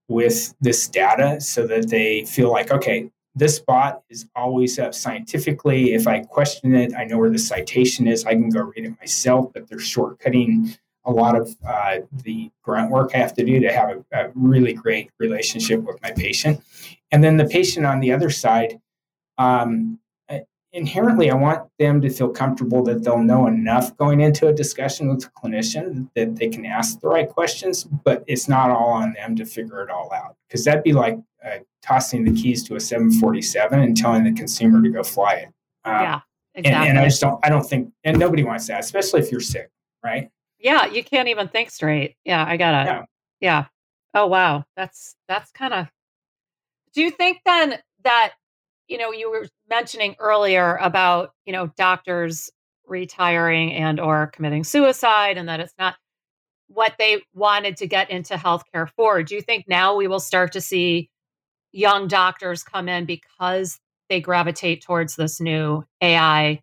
[0.08, 5.94] with this data so that they feel like, okay, this bot is always up scientifically.
[5.94, 8.24] If I question it, I know where the citation is.
[8.24, 12.90] I can go read it myself, but they're shortcutting a lot of uh, the grunt
[12.90, 16.60] work I have to do to have a, a, really great relationship with my patient.
[17.10, 18.78] And then the patient on the other side,
[19.38, 19.98] um,
[20.72, 25.08] inherently, I want them to feel comfortable that they'll know enough going into a discussion
[25.08, 29.14] with the clinician that they can ask the right questions, but it's not all on
[29.14, 30.36] them to figure it all out.
[30.48, 34.82] Because that'd be like uh, tossing the keys to a 747 and telling the consumer
[34.82, 35.48] to go fly it.
[35.84, 36.20] Um, yeah,
[36.54, 36.88] exactly.
[36.88, 39.40] And, and I just don't, I don't think, and nobody wants that, especially if you're
[39.40, 39.70] sick,
[40.04, 40.30] right?
[40.60, 42.16] Yeah, you can't even think straight.
[42.24, 42.84] Yeah, I gotta.
[42.90, 43.02] Yeah.
[43.40, 43.64] yeah.
[44.14, 45.86] Oh wow, that's that's kind of.
[46.94, 48.32] Do you think then that
[48.88, 52.50] you know you were mentioning earlier about you know doctors
[52.86, 55.96] retiring and or committing suicide and that it's not
[56.68, 59.22] what they wanted to get into healthcare for.
[59.22, 61.10] Do you think now we will start to see
[61.72, 66.60] young doctors come in because they gravitate towards this new AI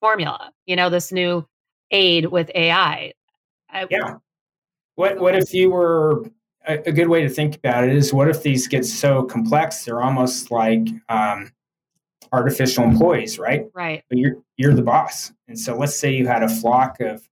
[0.00, 1.46] formula, you know, this new
[1.90, 3.12] aid with AI?
[3.74, 4.14] I, yeah.
[4.94, 6.24] What what if you were
[6.66, 9.84] a, a, good way to think about it is what if these get so complex
[9.84, 11.52] they're almost like um,
[12.32, 13.66] artificial employees, right?
[13.74, 14.04] Right.
[14.08, 17.28] But you're you're the boss, and so let's say you had a flock of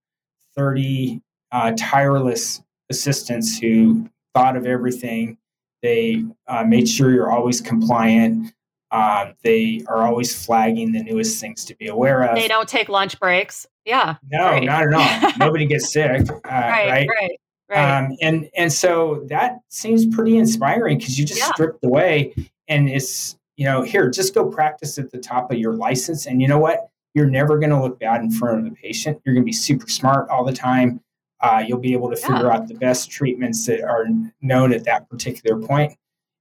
[0.54, 5.38] thirty uh, tireless assistants who thought of everything.
[5.82, 8.52] They uh, made sure you're always compliant.
[8.92, 12.36] Uh, they are always flagging the newest things to be aware of.
[12.36, 13.66] They don't take lunch breaks.
[13.86, 14.16] Yeah.
[14.30, 14.62] No, right.
[14.62, 15.32] not at all.
[15.38, 16.30] Nobody gets sick.
[16.30, 17.08] Uh, right, right.
[17.08, 17.38] Right.
[17.70, 17.98] Right.
[17.98, 21.52] Um, and and so that seems pretty inspiring because you just yeah.
[21.52, 22.34] stripped away,
[22.68, 26.42] and it's you know here just go practice at the top of your license, and
[26.42, 29.22] you know what you're never going to look bad in front of the patient.
[29.24, 31.00] You're going to be super smart all the time.
[31.40, 32.54] Uh, you'll be able to figure yeah.
[32.54, 34.06] out the best treatments that are
[34.42, 35.94] known at that particular point.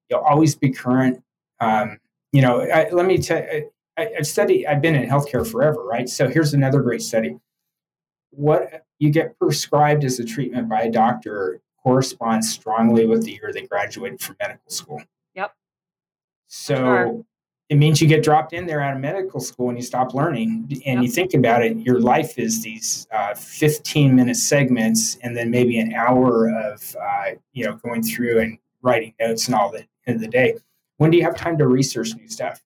[0.10, 1.24] You'll always be current.
[1.62, 1.98] Um,
[2.32, 5.84] you know, I, let me tell you, I, have studied, I've been in healthcare forever,
[5.84, 6.08] right?
[6.08, 7.38] So here's another great study.
[8.32, 13.52] What you get prescribed as a treatment by a doctor corresponds strongly with the year
[13.54, 15.02] they graduated from medical school.
[15.36, 15.54] Yep.
[16.48, 17.26] So sure.
[17.70, 20.68] it means you get dropped in there out of medical school and you stop learning.
[20.86, 21.04] And yep.
[21.04, 25.80] you think about it, your life is these uh, 15 minute segments and then maybe
[25.80, 30.16] an hour of, uh, you know, going through and writing notes and all the end
[30.16, 30.56] of the day.
[31.02, 32.62] When do you have time to research new stuff?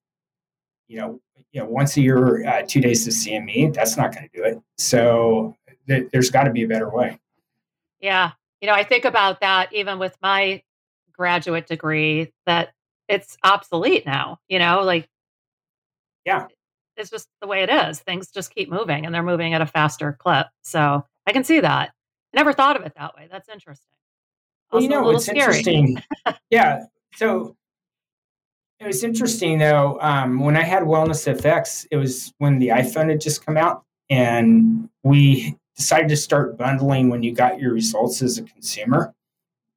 [0.88, 1.20] You know,
[1.52, 4.44] you know, once a year, uh, two days to CME, that's not going to do
[4.44, 4.60] it.
[4.76, 5.56] So
[5.88, 7.18] th- there's got to be a better way.
[7.98, 8.32] Yeah.
[8.60, 10.62] You know, I think about that even with my
[11.12, 12.74] graduate degree that
[13.08, 15.08] it's obsolete now, you know, like,
[16.26, 16.46] yeah,
[16.98, 18.00] it's just the way it is.
[18.00, 20.46] Things just keep moving and they're moving at a faster clip.
[20.62, 21.88] So I can see that.
[21.88, 23.28] I never thought of it that way.
[23.32, 23.96] That's interesting.
[24.70, 25.38] Also well, you know, it's scary.
[25.38, 26.02] interesting.
[26.50, 26.84] yeah.
[27.14, 27.56] So
[28.80, 29.98] it was interesting though.
[30.00, 34.88] Um, when I had WellnessFx, it was when the iPhone had just come out, and
[35.02, 39.14] we decided to start bundling when you got your results as a consumer.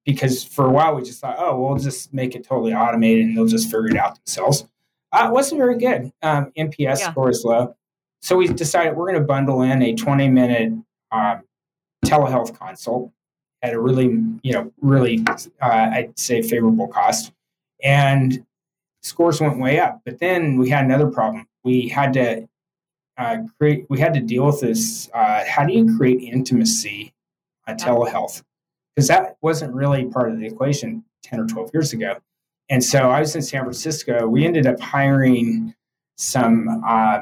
[0.05, 3.37] Because for a while we just thought, oh, we'll just make it totally automated and
[3.37, 4.67] they'll just figure it out themselves.
[5.11, 6.11] Uh, it wasn't very good.
[6.23, 7.11] Um, NPS yeah.
[7.11, 7.75] score is low.
[8.21, 10.73] So we decided we're going to bundle in a 20 minute
[11.11, 11.41] um,
[12.05, 13.11] telehealth consult
[13.61, 14.05] at a really,
[14.41, 17.31] you know, really, uh, I'd say favorable cost.
[17.83, 18.45] And
[19.01, 20.01] scores went way up.
[20.05, 21.47] But then we had another problem.
[21.63, 22.47] We had to
[23.17, 23.85] uh, create.
[23.89, 25.09] We had to deal with this.
[25.13, 27.13] Uh, how do you create intimacy
[27.67, 28.43] on telehealth?
[28.95, 32.17] Because that wasn't really part of the equation ten or twelve years ago.
[32.69, 34.27] And so I was in San Francisco.
[34.27, 35.73] We ended up hiring
[36.17, 37.21] some uh,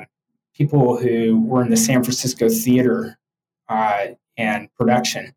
[0.54, 3.18] people who were in the San Francisco theater
[3.70, 4.08] uh,
[4.38, 5.34] and production.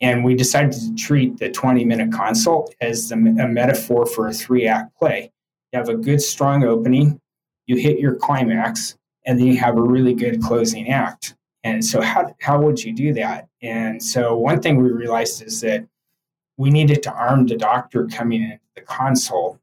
[0.00, 4.66] And we decided to treat the 20 minute consult as a metaphor for a three
[4.66, 5.32] act play
[5.72, 7.20] you have a good, strong opening,
[7.66, 8.96] you hit your climax,
[9.26, 11.34] and then you have a really good closing act.
[11.64, 13.48] And so, how, how would you do that?
[13.60, 15.86] And so, one thing we realized is that
[16.56, 19.60] we needed to arm the doctor coming into the console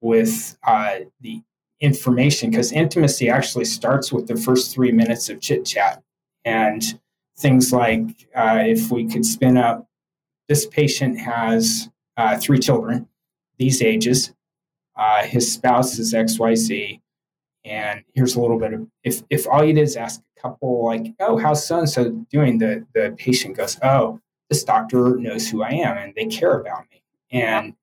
[0.00, 1.42] with uh, the
[1.80, 6.02] information because intimacy actually starts with the first three minutes of chit chat
[6.44, 6.98] and
[7.38, 9.86] things like uh, if we could spin up
[10.48, 13.08] this patient has uh, three children
[13.58, 14.32] these ages
[14.96, 17.00] uh, his spouse is xyz
[17.64, 20.84] and here's a little bit of if if all you did is ask a couple
[20.84, 22.58] like oh how's so and so doing?
[22.58, 24.20] The the patient goes oh
[24.50, 27.02] this doctor knows who i am and they care about me.
[27.32, 27.74] And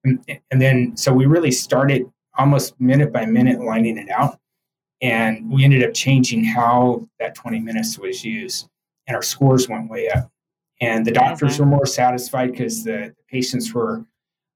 [0.51, 4.39] and then so we really started almost minute by minute lining it out.
[5.01, 8.69] And we ended up changing how that 20 minutes was used.
[9.07, 10.31] And our scores went way up.
[10.79, 14.05] And the doctors were more satisfied because the, the patients were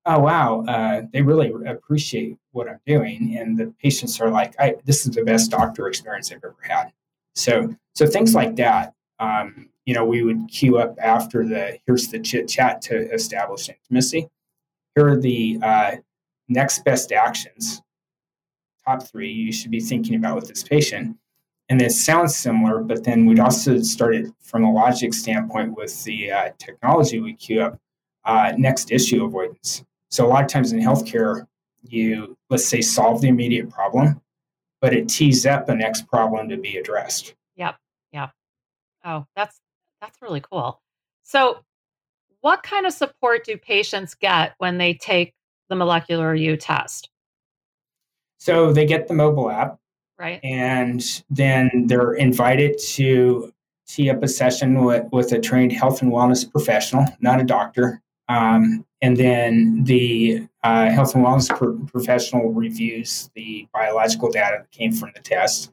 [0.05, 5.05] oh wow, uh, they really appreciate what I'm doing, and the patients are like, this
[5.05, 6.91] is the best doctor experience I've ever had.
[7.35, 12.07] So so things like that, um, you know, we would queue up after the here's
[12.07, 14.29] the chit chat to establish intimacy.
[14.95, 15.91] Here are the uh,
[16.47, 17.81] next best actions,
[18.85, 21.17] top three you should be thinking about with this patient.
[21.67, 26.31] And it sounds similar, but then we'd also started from a logic standpoint with the
[26.31, 27.79] uh, technology we queue up
[28.23, 29.83] uh, next issue avoidance.
[30.11, 31.47] So a lot of times in healthcare,
[31.91, 34.21] you let's say solve the immediate problem,
[34.81, 37.35] but it tees up the next problem to be addressed.
[37.55, 37.75] Yep.
[38.13, 38.31] Yep.
[39.03, 39.59] Oh, that's
[40.01, 40.81] that's really cool.
[41.23, 41.59] So
[42.41, 45.33] what kind of support do patients get when they take
[45.69, 47.09] the Molecular You test?
[48.37, 49.79] So they get the mobile app.
[50.19, 50.39] Right.
[50.43, 53.51] And then they're invited to
[53.87, 58.01] tee up a session with, with a trained health and wellness professional, not a doctor,
[58.27, 64.91] um, and then the uh, health and wellness professional reviews the biological data that came
[64.91, 65.71] from the test.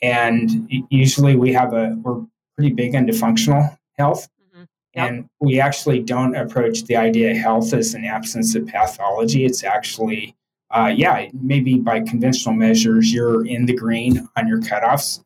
[0.00, 2.24] And usually we have a, we're
[2.56, 4.28] pretty big into functional health.
[4.40, 4.64] Mm-hmm.
[4.94, 5.10] Yep.
[5.10, 9.44] And we actually don't approach the idea of health as an absence of pathology.
[9.44, 10.36] It's actually,
[10.70, 15.22] uh, yeah, maybe by conventional measures, you're in the green on your cutoffs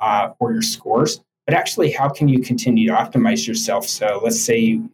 [0.00, 1.22] uh, or your scores.
[1.46, 3.86] But actually, how can you continue to optimize yourself?
[3.86, 4.90] So let's say you,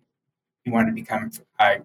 [0.64, 1.76] you want to become uh,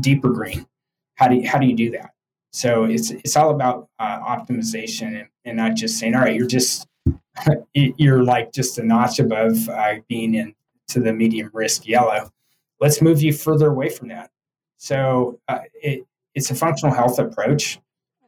[0.00, 0.66] deeper green.
[1.14, 2.12] How do you, how do you do that?
[2.52, 6.46] So it's it's all about uh, optimization and, and, not just saying, all right, you're
[6.46, 6.86] just
[7.74, 10.54] you're like just a notch above uh, being in
[10.88, 12.30] to the medium risk yellow.
[12.78, 14.30] Let's move you further away from that.
[14.76, 17.78] So uh, it, it's a functional health approach,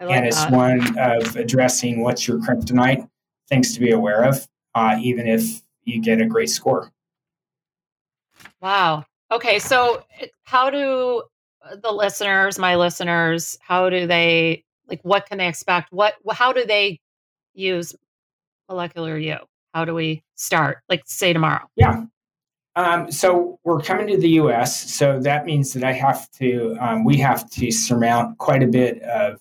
[0.00, 0.52] like and it's that.
[0.52, 3.06] one of addressing what's your kryptonite,
[3.48, 6.90] things to be aware of, uh, even if you get a great score.
[8.60, 9.04] Wow.
[9.30, 10.04] Okay, so
[10.42, 11.22] how do
[11.62, 15.92] uh, the listeners, my listeners, how do they like what can they expect?
[15.92, 17.00] What how do they
[17.54, 17.94] use
[18.68, 19.38] Molecular You?
[19.72, 20.78] How do we start?
[20.88, 21.68] Like say tomorrow.
[21.76, 22.04] Yeah.
[22.76, 27.04] Um, so we're coming to the U.S., so that means that I have to, um,
[27.04, 29.40] we have to surmount quite a bit of,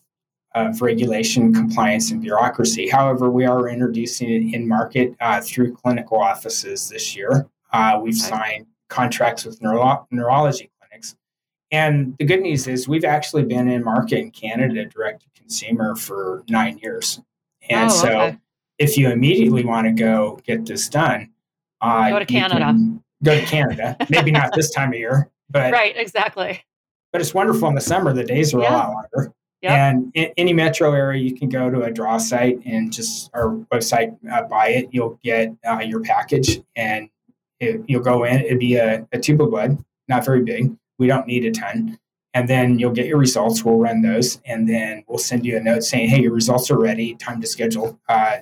[0.54, 2.88] of regulation, compliance, and bureaucracy.
[2.88, 7.48] However, we are introducing it in market uh, through clinical offices this year.
[7.72, 8.30] Uh, we've okay.
[8.30, 11.16] signed contracts with neuro- neurology clinics.
[11.72, 15.96] And the good news is we've actually been in market in Canada direct to consumer
[15.96, 17.20] for nine years.
[17.70, 18.38] And oh, so okay.
[18.78, 21.32] if you immediately want to go get this done,
[21.82, 22.76] uh, go to Canada.
[23.24, 23.98] Go to Canada.
[24.10, 26.64] Maybe not this time of year, but right, exactly.
[27.12, 28.14] But it's wonderful in the summer.
[28.14, 28.70] The days are yeah.
[28.70, 29.34] a lot longer.
[29.62, 29.72] Yep.
[29.72, 33.56] And in any metro area, you can go to a draw site and just our
[33.72, 34.89] website uh, buy it.
[34.91, 37.10] You'll get uh, your package, and
[37.64, 40.76] it, you'll go in, it'd be a, a tube of blood, not very big.
[40.97, 41.97] We don't need a ton.
[42.34, 43.64] And then you'll get your results.
[43.64, 46.80] We'll run those, and then we'll send you a note saying, "Hey, your results are
[46.80, 47.14] ready.
[47.16, 48.38] Time to schedule uh,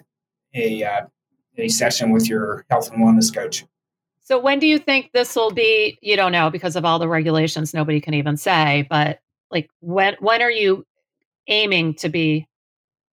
[0.53, 1.01] a uh,
[1.57, 3.65] a session with your health and wellness coach."
[4.21, 5.97] So, when do you think this will be?
[6.01, 7.73] You don't know because of all the regulations.
[7.73, 8.87] Nobody can even say.
[8.89, 9.19] But
[9.49, 10.85] like, when when are you
[11.47, 12.47] aiming to be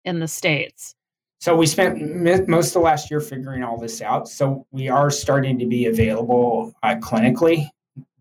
[0.05, 0.93] in the states?
[1.39, 1.99] So we spent
[2.47, 4.27] most of the last year figuring all this out.
[4.27, 7.69] So we are starting to be available uh, clinically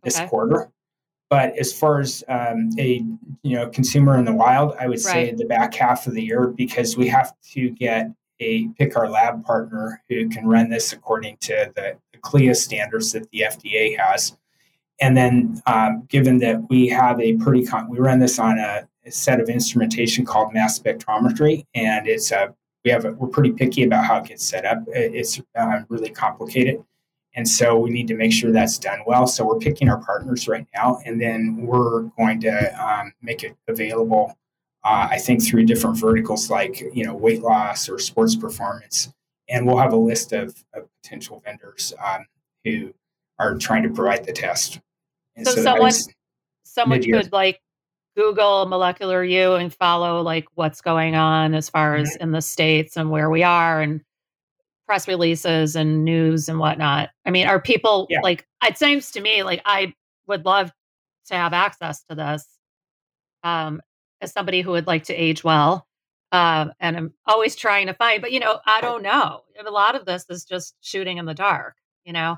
[0.03, 0.29] this okay.
[0.29, 0.71] quarter.
[1.29, 3.03] But as far as um, a
[3.43, 5.31] you know consumer in the wild, I would right.
[5.31, 9.09] say the back half of the year because we have to get a pick our
[9.09, 13.99] lab partner who can run this according to the, the CLIA standards that the FDA
[13.99, 14.37] has.
[15.01, 18.87] And then, um, given that we have a pretty, con- we run this on a,
[19.05, 22.55] a set of instrumentation called mass spectrometry, and it's a
[22.87, 24.78] we have a, we're pretty picky about how it gets set up.
[24.87, 26.84] It's uh, really complicated,
[27.34, 29.26] and so we need to make sure that's done well.
[29.26, 33.57] So we're picking our partners right now, and then we're going to um, make it
[33.66, 34.39] available.
[34.84, 39.12] Uh, I think through different verticals like you know weight loss or sports performance,
[39.49, 42.24] and we'll have a list of, of potential vendors um,
[42.64, 42.95] who
[43.41, 44.78] are trying to provide the test.
[45.34, 45.93] And so, so someone
[46.62, 47.61] someone could like
[48.17, 52.97] Google Molecular You and follow like what's going on as far as in the states
[52.97, 54.01] and where we are and
[54.87, 57.11] press releases and news and whatnot.
[57.27, 58.21] I mean, are people Yeah.
[58.23, 58.47] like?
[58.64, 59.93] It seems to me like I
[60.27, 60.73] would love
[61.27, 62.47] to have access to this.
[63.43, 63.81] Um,
[64.23, 65.87] as somebody who would like to age well,
[66.33, 69.43] um, and I'm always trying to find, but you know, I don't know.
[69.64, 71.77] A lot of this is just shooting in the dark.
[72.05, 72.37] You know.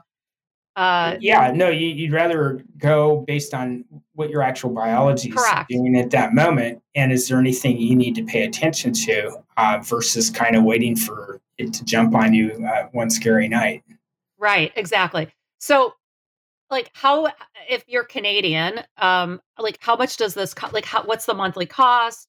[0.76, 5.96] Uh, yeah, no, you, you'd rather go based on what your actual biology is doing
[5.96, 10.30] at that moment, and is there anything you need to pay attention to uh, versus
[10.30, 13.82] kind of waiting for it to jump on you uh, one scary night.
[14.38, 15.28] Right, exactly.
[15.58, 15.94] So
[16.70, 17.28] like how
[17.68, 21.66] if you're Canadian, um like how much does this co- like how what's the monthly
[21.66, 22.28] cost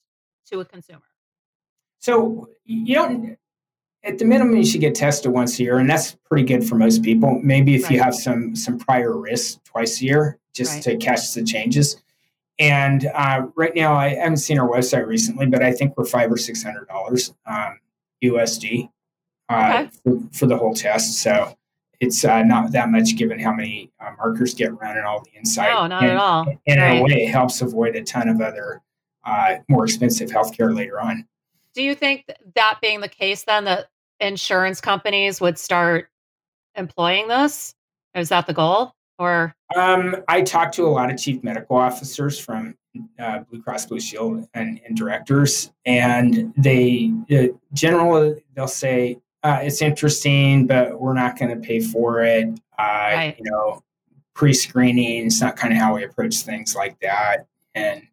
[0.52, 1.02] to a consumer?
[2.00, 3.38] So you don't.
[4.04, 6.76] At the minimum, you should get tested once a year, and that's pretty good for
[6.76, 7.39] most people.
[7.43, 10.84] Maybe if you have some some prior risks, twice a year, just Right.
[10.84, 12.02] to catch the changes.
[12.60, 16.32] And uh, right now, I haven't seen our website recently, but I think we're five
[16.32, 17.80] or six hundred dollars um,
[18.24, 18.89] USD
[19.50, 19.54] uh,
[19.86, 19.89] Okay.
[20.04, 21.20] for, for the whole test.
[21.20, 21.56] So
[22.00, 25.32] it's uh, not that much given how many uh, markers get run and all the
[25.38, 25.74] insight.
[25.74, 26.47] No, not and, at all.
[26.47, 28.82] And in a way, it helps avoid a ton of other
[29.26, 31.26] uh, more expensive healthcare later on.
[31.74, 33.88] Do you think that being the case then that
[34.20, 36.09] insurance companies would start
[36.76, 37.76] employing this?
[38.15, 38.93] Is that the goal?
[39.17, 42.76] Or Um, I talked to a lot of chief medical officers from
[43.20, 49.59] uh, Blue Cross Blue Shield and, and directors, and they uh, generally they'll say uh,
[49.61, 52.47] it's interesting, but we're not going to pay for it.
[52.78, 53.36] Uh, Right.
[53.38, 53.84] You know,
[54.36, 57.45] pre-screening is not kind of how we approach things like that,
[57.76, 58.07] and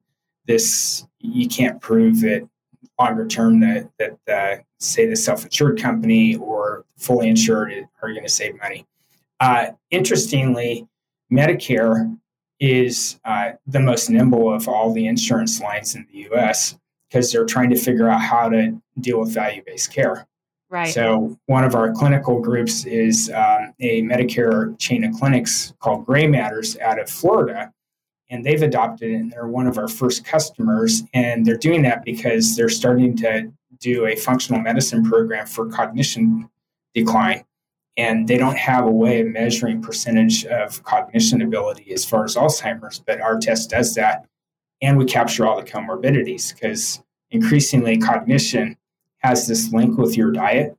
[0.47, 2.49] this you can't prove that
[2.99, 7.73] longer term that that uh, say the self-insured company or fully insured
[8.03, 8.87] are going to save money.
[9.41, 10.87] Uh, interestingly,
[11.33, 12.17] Medicare
[12.59, 16.77] is uh, the most nimble of all the insurance lines in the US
[17.09, 20.27] because they're trying to figure out how to deal with value based care.
[20.71, 20.93] right.
[20.93, 26.27] So, one of our clinical groups is um, a Medicare chain of clinics called Gray
[26.27, 27.73] Matters out of Florida.
[28.31, 31.03] And they've adopted it, and they're one of our first customers.
[31.15, 36.49] And they're doing that because they're starting to do a functional medicine program for cognition
[36.95, 37.45] decline
[37.97, 42.37] and they don't have a way of measuring percentage of cognition ability as far as
[42.37, 44.27] Alzheimer's, but our test does that,
[44.83, 48.77] and we capture all the comorbidities because increasingly cognition
[49.19, 50.77] has this link with your diet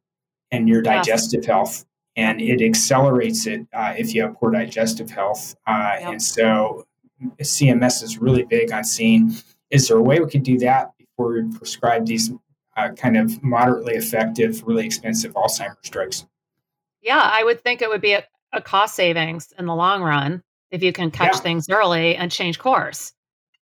[0.51, 1.05] and your Yes.
[1.05, 1.85] digestive health,
[2.15, 5.55] and it accelerates it uh, if you have poor digestive health.
[5.65, 6.11] Uh, Yep.
[6.11, 6.85] And so
[7.39, 9.31] CMS is really big on seeing
[9.69, 12.31] is there a way we could do that before we prescribe these
[12.77, 16.25] uh, kind of moderately effective, really expensive Alzheimer's drugs.
[17.01, 20.41] yeah, I would think it would be a, a cost savings in the long run
[20.71, 21.39] if you can catch Yeah.
[21.41, 23.13] things early and change course.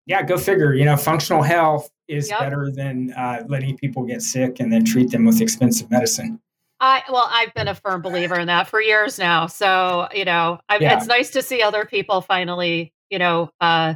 [0.06, 0.74] Yeah, go figure.
[0.74, 2.40] You know, functional health is Yep.
[2.40, 6.40] better than uh, letting people get sick and then treat them with expensive medicine.
[6.80, 9.48] I well, I've been a firm believer in that for years now.
[9.48, 10.98] So you know, Yeah.
[10.98, 13.96] it's nice to see other people finally, you know, uh,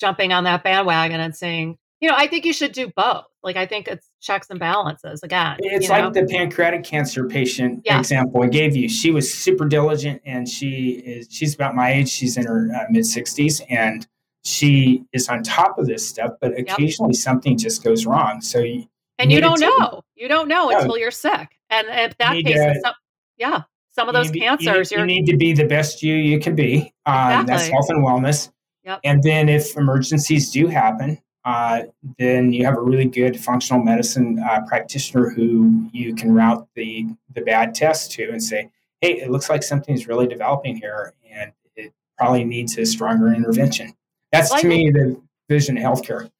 [0.00, 3.24] jumping on that bandwagon and saying, you know, I think you should do both.
[3.42, 5.56] Like, I think it's checks and balances again.
[5.60, 6.04] It's you know?
[6.04, 7.98] like the pancreatic cancer patient Yeah.
[7.98, 8.88] example I gave you.
[8.88, 12.08] She was super diligent, and she is she's about my age.
[12.08, 14.06] She's in her uh, mid sixties, and
[14.44, 16.32] she is on top of this stuff.
[16.40, 18.40] But occasionally, something just goes wrong.
[18.40, 18.86] So you,
[19.18, 20.02] and you don't know.
[20.14, 20.78] You don't know No.
[20.78, 21.48] until you're sick.
[21.68, 22.94] And if that case, to- is some,
[23.36, 23.62] yeah,
[24.00, 26.14] some of you those need- you cancers, you're you need to be the best you
[26.14, 26.92] you can be.
[27.06, 28.50] Um, That's health and wellness.
[28.84, 29.00] Yep.
[29.04, 31.82] And then if emergencies do happen, uh,
[32.18, 37.06] then you have a really good functional medicine uh, practitioner who you can route the
[37.34, 38.70] the bad test to and say,
[39.00, 43.92] "Hey, it looks like something's really developing here, and it probably needs a stronger intervention."
[44.32, 46.30] That's to me the vision of healthcare.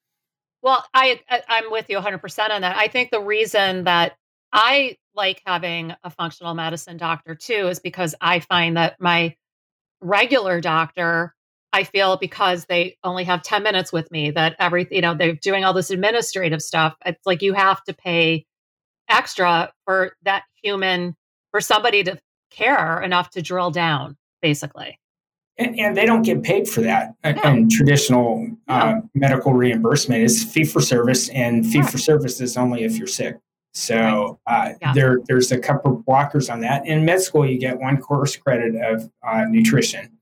[0.62, 2.76] Well, I, I I'm with you 100% on that.
[2.76, 4.16] I think the reason that
[4.52, 9.34] I like having a functional medicine doctor too is because I find that my
[10.00, 11.34] regular doctor
[11.72, 15.34] I feel because they only have 10 minutes with me that every you know they're
[15.34, 18.46] doing all this administrative stuff it's like you have to pay
[19.08, 21.14] extra for that human
[21.50, 22.18] for somebody to
[22.50, 24.98] care enough to drill down basically.
[25.58, 27.14] And, and they don't get paid for that.
[27.22, 27.30] No.
[27.44, 31.90] And traditional uh, medical reimbursement is fee for service, and fee Right.
[31.90, 33.36] for service is only if you're sick.
[33.72, 34.92] So uh, Yeah.
[34.94, 36.86] there, there's a couple of blockers on that.
[36.86, 40.18] In med school, you get one course credit of uh, nutrition.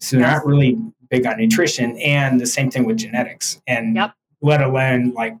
[0.00, 0.36] So Yes.
[0.38, 0.78] not really
[1.10, 4.12] big on nutrition, and the same thing with genetics, and Yep.
[4.42, 5.36] let alone like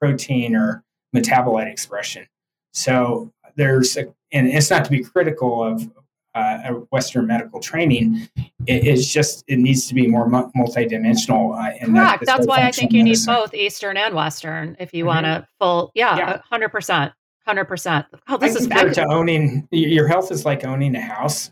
[0.00, 0.84] protein or
[1.14, 2.26] metabolite expression.
[2.72, 5.90] So there's, a, and it's not to be critical of
[6.34, 6.58] uh,
[6.90, 8.28] Western medical training.
[8.66, 11.54] It, it's just it needs to be more multidimensional.
[11.54, 12.20] Uh, Correct.
[12.20, 13.32] That, That's why I think you medicine.
[13.32, 15.24] need both Eastern and Western if you mm-hmm.
[15.24, 15.92] want to full.
[15.94, 17.12] Yeah, hundred percent,
[17.46, 18.06] hundred percent.
[18.28, 21.50] Oh, this I is compared to owning your health is like owning a house.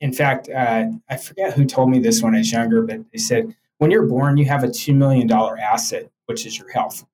[0.00, 3.18] In fact, uh, I forget who told me this when I was younger, but they
[3.18, 7.04] said when you're born, you have a two million dollar asset, which is your health.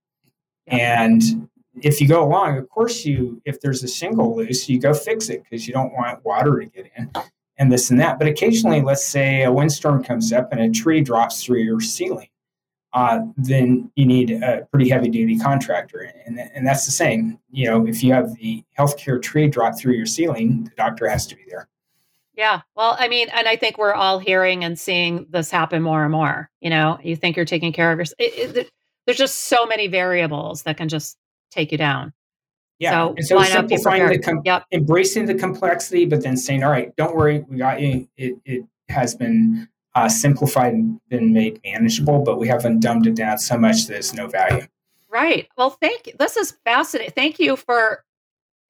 [0.66, 1.48] And
[1.82, 5.28] if you go along, of course, you if there's a shingle loose, you go fix
[5.28, 7.10] it because you don't want water to get in
[7.58, 8.18] and this and that.
[8.18, 12.28] But occasionally, let's say a windstorm comes up and a tree drops through your ceiling,
[12.92, 17.38] uh, then you need a pretty heavy duty contractor, and and that's the same.
[17.50, 21.26] You know, if you have the healthcare tree drop through your ceiling, the doctor has
[21.28, 21.68] to be there.
[22.34, 22.62] Yeah.
[22.74, 26.12] Well, I mean, and I think we're all hearing and seeing this happen more and
[26.12, 26.50] more.
[26.60, 28.18] You know, you think you're taking care of yourself.
[29.04, 31.18] there's just so many variables that can just
[31.50, 32.12] take you down.
[32.78, 32.92] Yeah.
[32.92, 34.64] So, and so simplifying the com- yep.
[34.72, 38.08] embracing the complexity, but then saying, all right, don't worry, we got you.
[38.16, 43.16] It, it has been uh, simplified and been made manageable, but we haven't dumbed it
[43.16, 44.66] down so much that there's no value.
[45.10, 45.48] Right.
[45.56, 46.14] Well, thank you.
[46.18, 47.12] This is fascinating.
[47.12, 48.04] Thank you for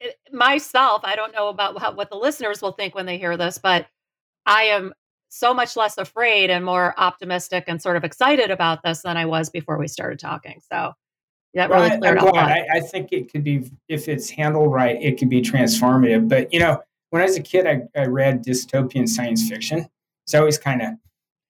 [0.01, 1.03] eh, myself.
[1.05, 3.87] I don't know about how, what the listeners will think when they hear this, but
[4.47, 4.95] I am
[5.29, 9.27] so much less afraid and more optimistic and sort of excited about this than I
[9.27, 10.61] was before we started talking.
[10.73, 10.95] So
[11.55, 12.35] that well, really cleared up.
[12.35, 16.29] I, I, think it could be, if it's handled right, it could be transformative.
[16.29, 16.81] But, you know,
[17.11, 19.89] when I was a kid, I, I read dystopian science fiction.
[20.25, 20.91] It's always kind of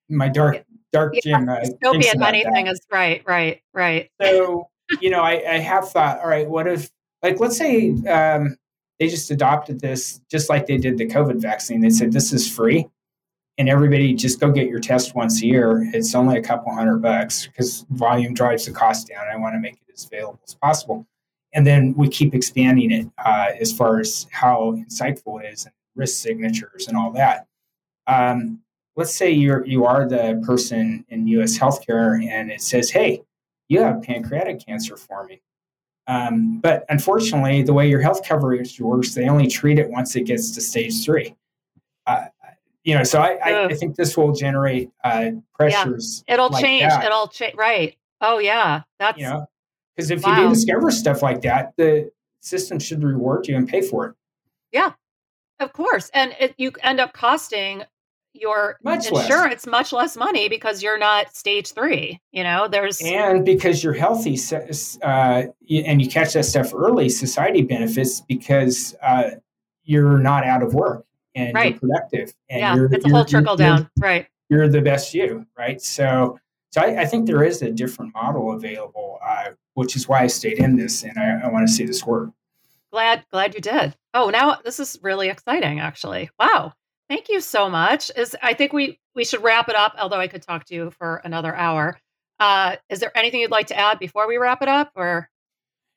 [0.09, 1.49] my dark, dark yeah, Jim.
[1.49, 2.71] Uh, dystopian anything that.
[2.73, 4.09] is right, right, right.
[4.19, 6.89] So, you know, I, I have thought, all right, what if,
[7.21, 8.57] like, let's say um,
[8.99, 11.81] they just adopted this just like they did the COVID vaccine.
[11.81, 12.87] They said, this is free
[13.61, 15.87] and everybody just go get your test once a year.
[15.93, 19.27] It's only a couple hundred bucks because volume drives the cost down.
[19.31, 21.05] I want to make it as available as possible.
[21.53, 25.75] And then we keep expanding it uh, as far as how insightful it is and
[25.95, 27.45] risk signatures and all that.
[28.07, 28.61] Um,
[28.95, 31.55] let's say you're you are the person in U.S.
[31.55, 33.21] healthcare and it says, "Hey,
[33.67, 35.39] you have pancreatic cancer for me."
[36.07, 40.23] Um, but unfortunately, the way your health coverage works, they only treat it once it
[40.23, 41.35] gets to stage three.
[42.83, 46.23] You know, so I, I, I, think this will generate uh, pressures.
[46.27, 46.33] Yeah.
[46.33, 46.89] It'll like change.
[46.89, 47.05] That.
[47.05, 47.53] It'll change.
[47.55, 47.95] Right.
[48.21, 49.45] Oh yeah, that's you know,
[49.95, 50.37] because if wow.
[50.37, 54.15] you do discover stuff like that, the system should reward you and pay for it.
[54.71, 54.93] Yeah,
[55.59, 57.83] of course, and it, you end up costing
[58.33, 59.71] your much insurance less.
[59.71, 62.19] much less money because you're not stage three.
[62.31, 64.39] You know, there's and because you're healthy
[65.03, 69.31] uh, and you catch that stuff early, society benefits because uh,
[69.83, 71.05] you're not out of work
[71.35, 71.71] and right.
[71.71, 72.33] you're productive.
[72.49, 73.89] And yeah, you're, it's a whole trickle down.
[73.97, 74.27] Right.
[74.49, 75.81] You're the best you, right?
[75.81, 76.39] So,
[76.71, 80.27] so I, I think there is a different model available, uh, which is why I
[80.27, 82.29] stayed in this, and I, I want to see this work.
[82.91, 83.95] Glad, glad you did.
[84.13, 86.29] Oh, now this is really exciting, actually.
[86.39, 86.73] Wow,
[87.09, 88.11] thank you so much.
[88.17, 89.95] Is I think we we should wrap it up.
[89.97, 91.99] Although I could talk to you for another hour.
[92.39, 95.29] Uh, is there anything you'd like to add before we wrap it up, or?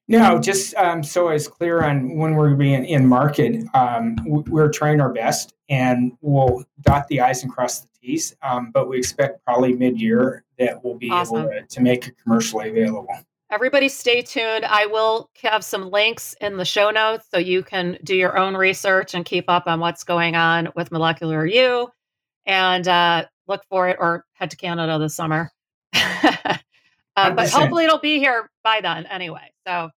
[0.06, 5.00] No, just um, so it's clear on when we're being in market, um, we're trying
[5.00, 8.36] our best and we'll dot the I's and cross the T's.
[8.42, 11.38] Um, but we expect probably mid year that we'll be awesome.
[11.38, 13.08] able to, to make it commercially available.
[13.50, 14.64] Everybody stay tuned.
[14.64, 18.56] I will have some links in the show notes so you can do your own
[18.56, 21.88] research and keep up on what's going on with Molecular You
[22.46, 25.50] and uh, look for it or head to Canada this summer.
[27.16, 29.52] Uh, but hopefully it'll be here by then anyway.
[29.66, 29.90] So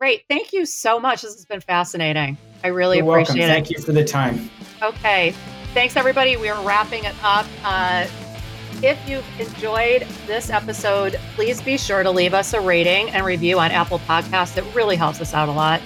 [0.00, 0.22] great.
[0.28, 1.22] Thank you so much.
[1.22, 2.36] This has been fascinating.
[2.62, 3.50] I really You're appreciate welcome.
[3.50, 3.54] it.
[3.54, 4.50] Thank you for the time.
[4.82, 5.34] Okay.
[5.74, 6.36] Thanks, everybody.
[6.36, 7.46] We are wrapping it up.
[7.62, 8.06] Uh,
[8.82, 13.58] if you've enjoyed this episode, please be sure to leave us a rating and review
[13.58, 14.56] on Apple Podcasts.
[14.56, 15.80] It really helps us out a lot.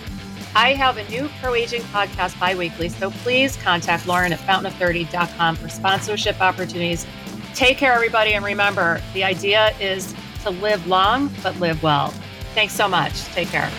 [0.55, 5.57] I have a new pro aging podcast bi weekly, so please contact Lauren at fountainof30.com
[5.57, 7.07] for sponsorship opportunities.
[7.55, 12.09] Take care, everybody, and remember the idea is to live long, but live well.
[12.55, 13.25] Thanks so much.
[13.27, 13.71] Take care.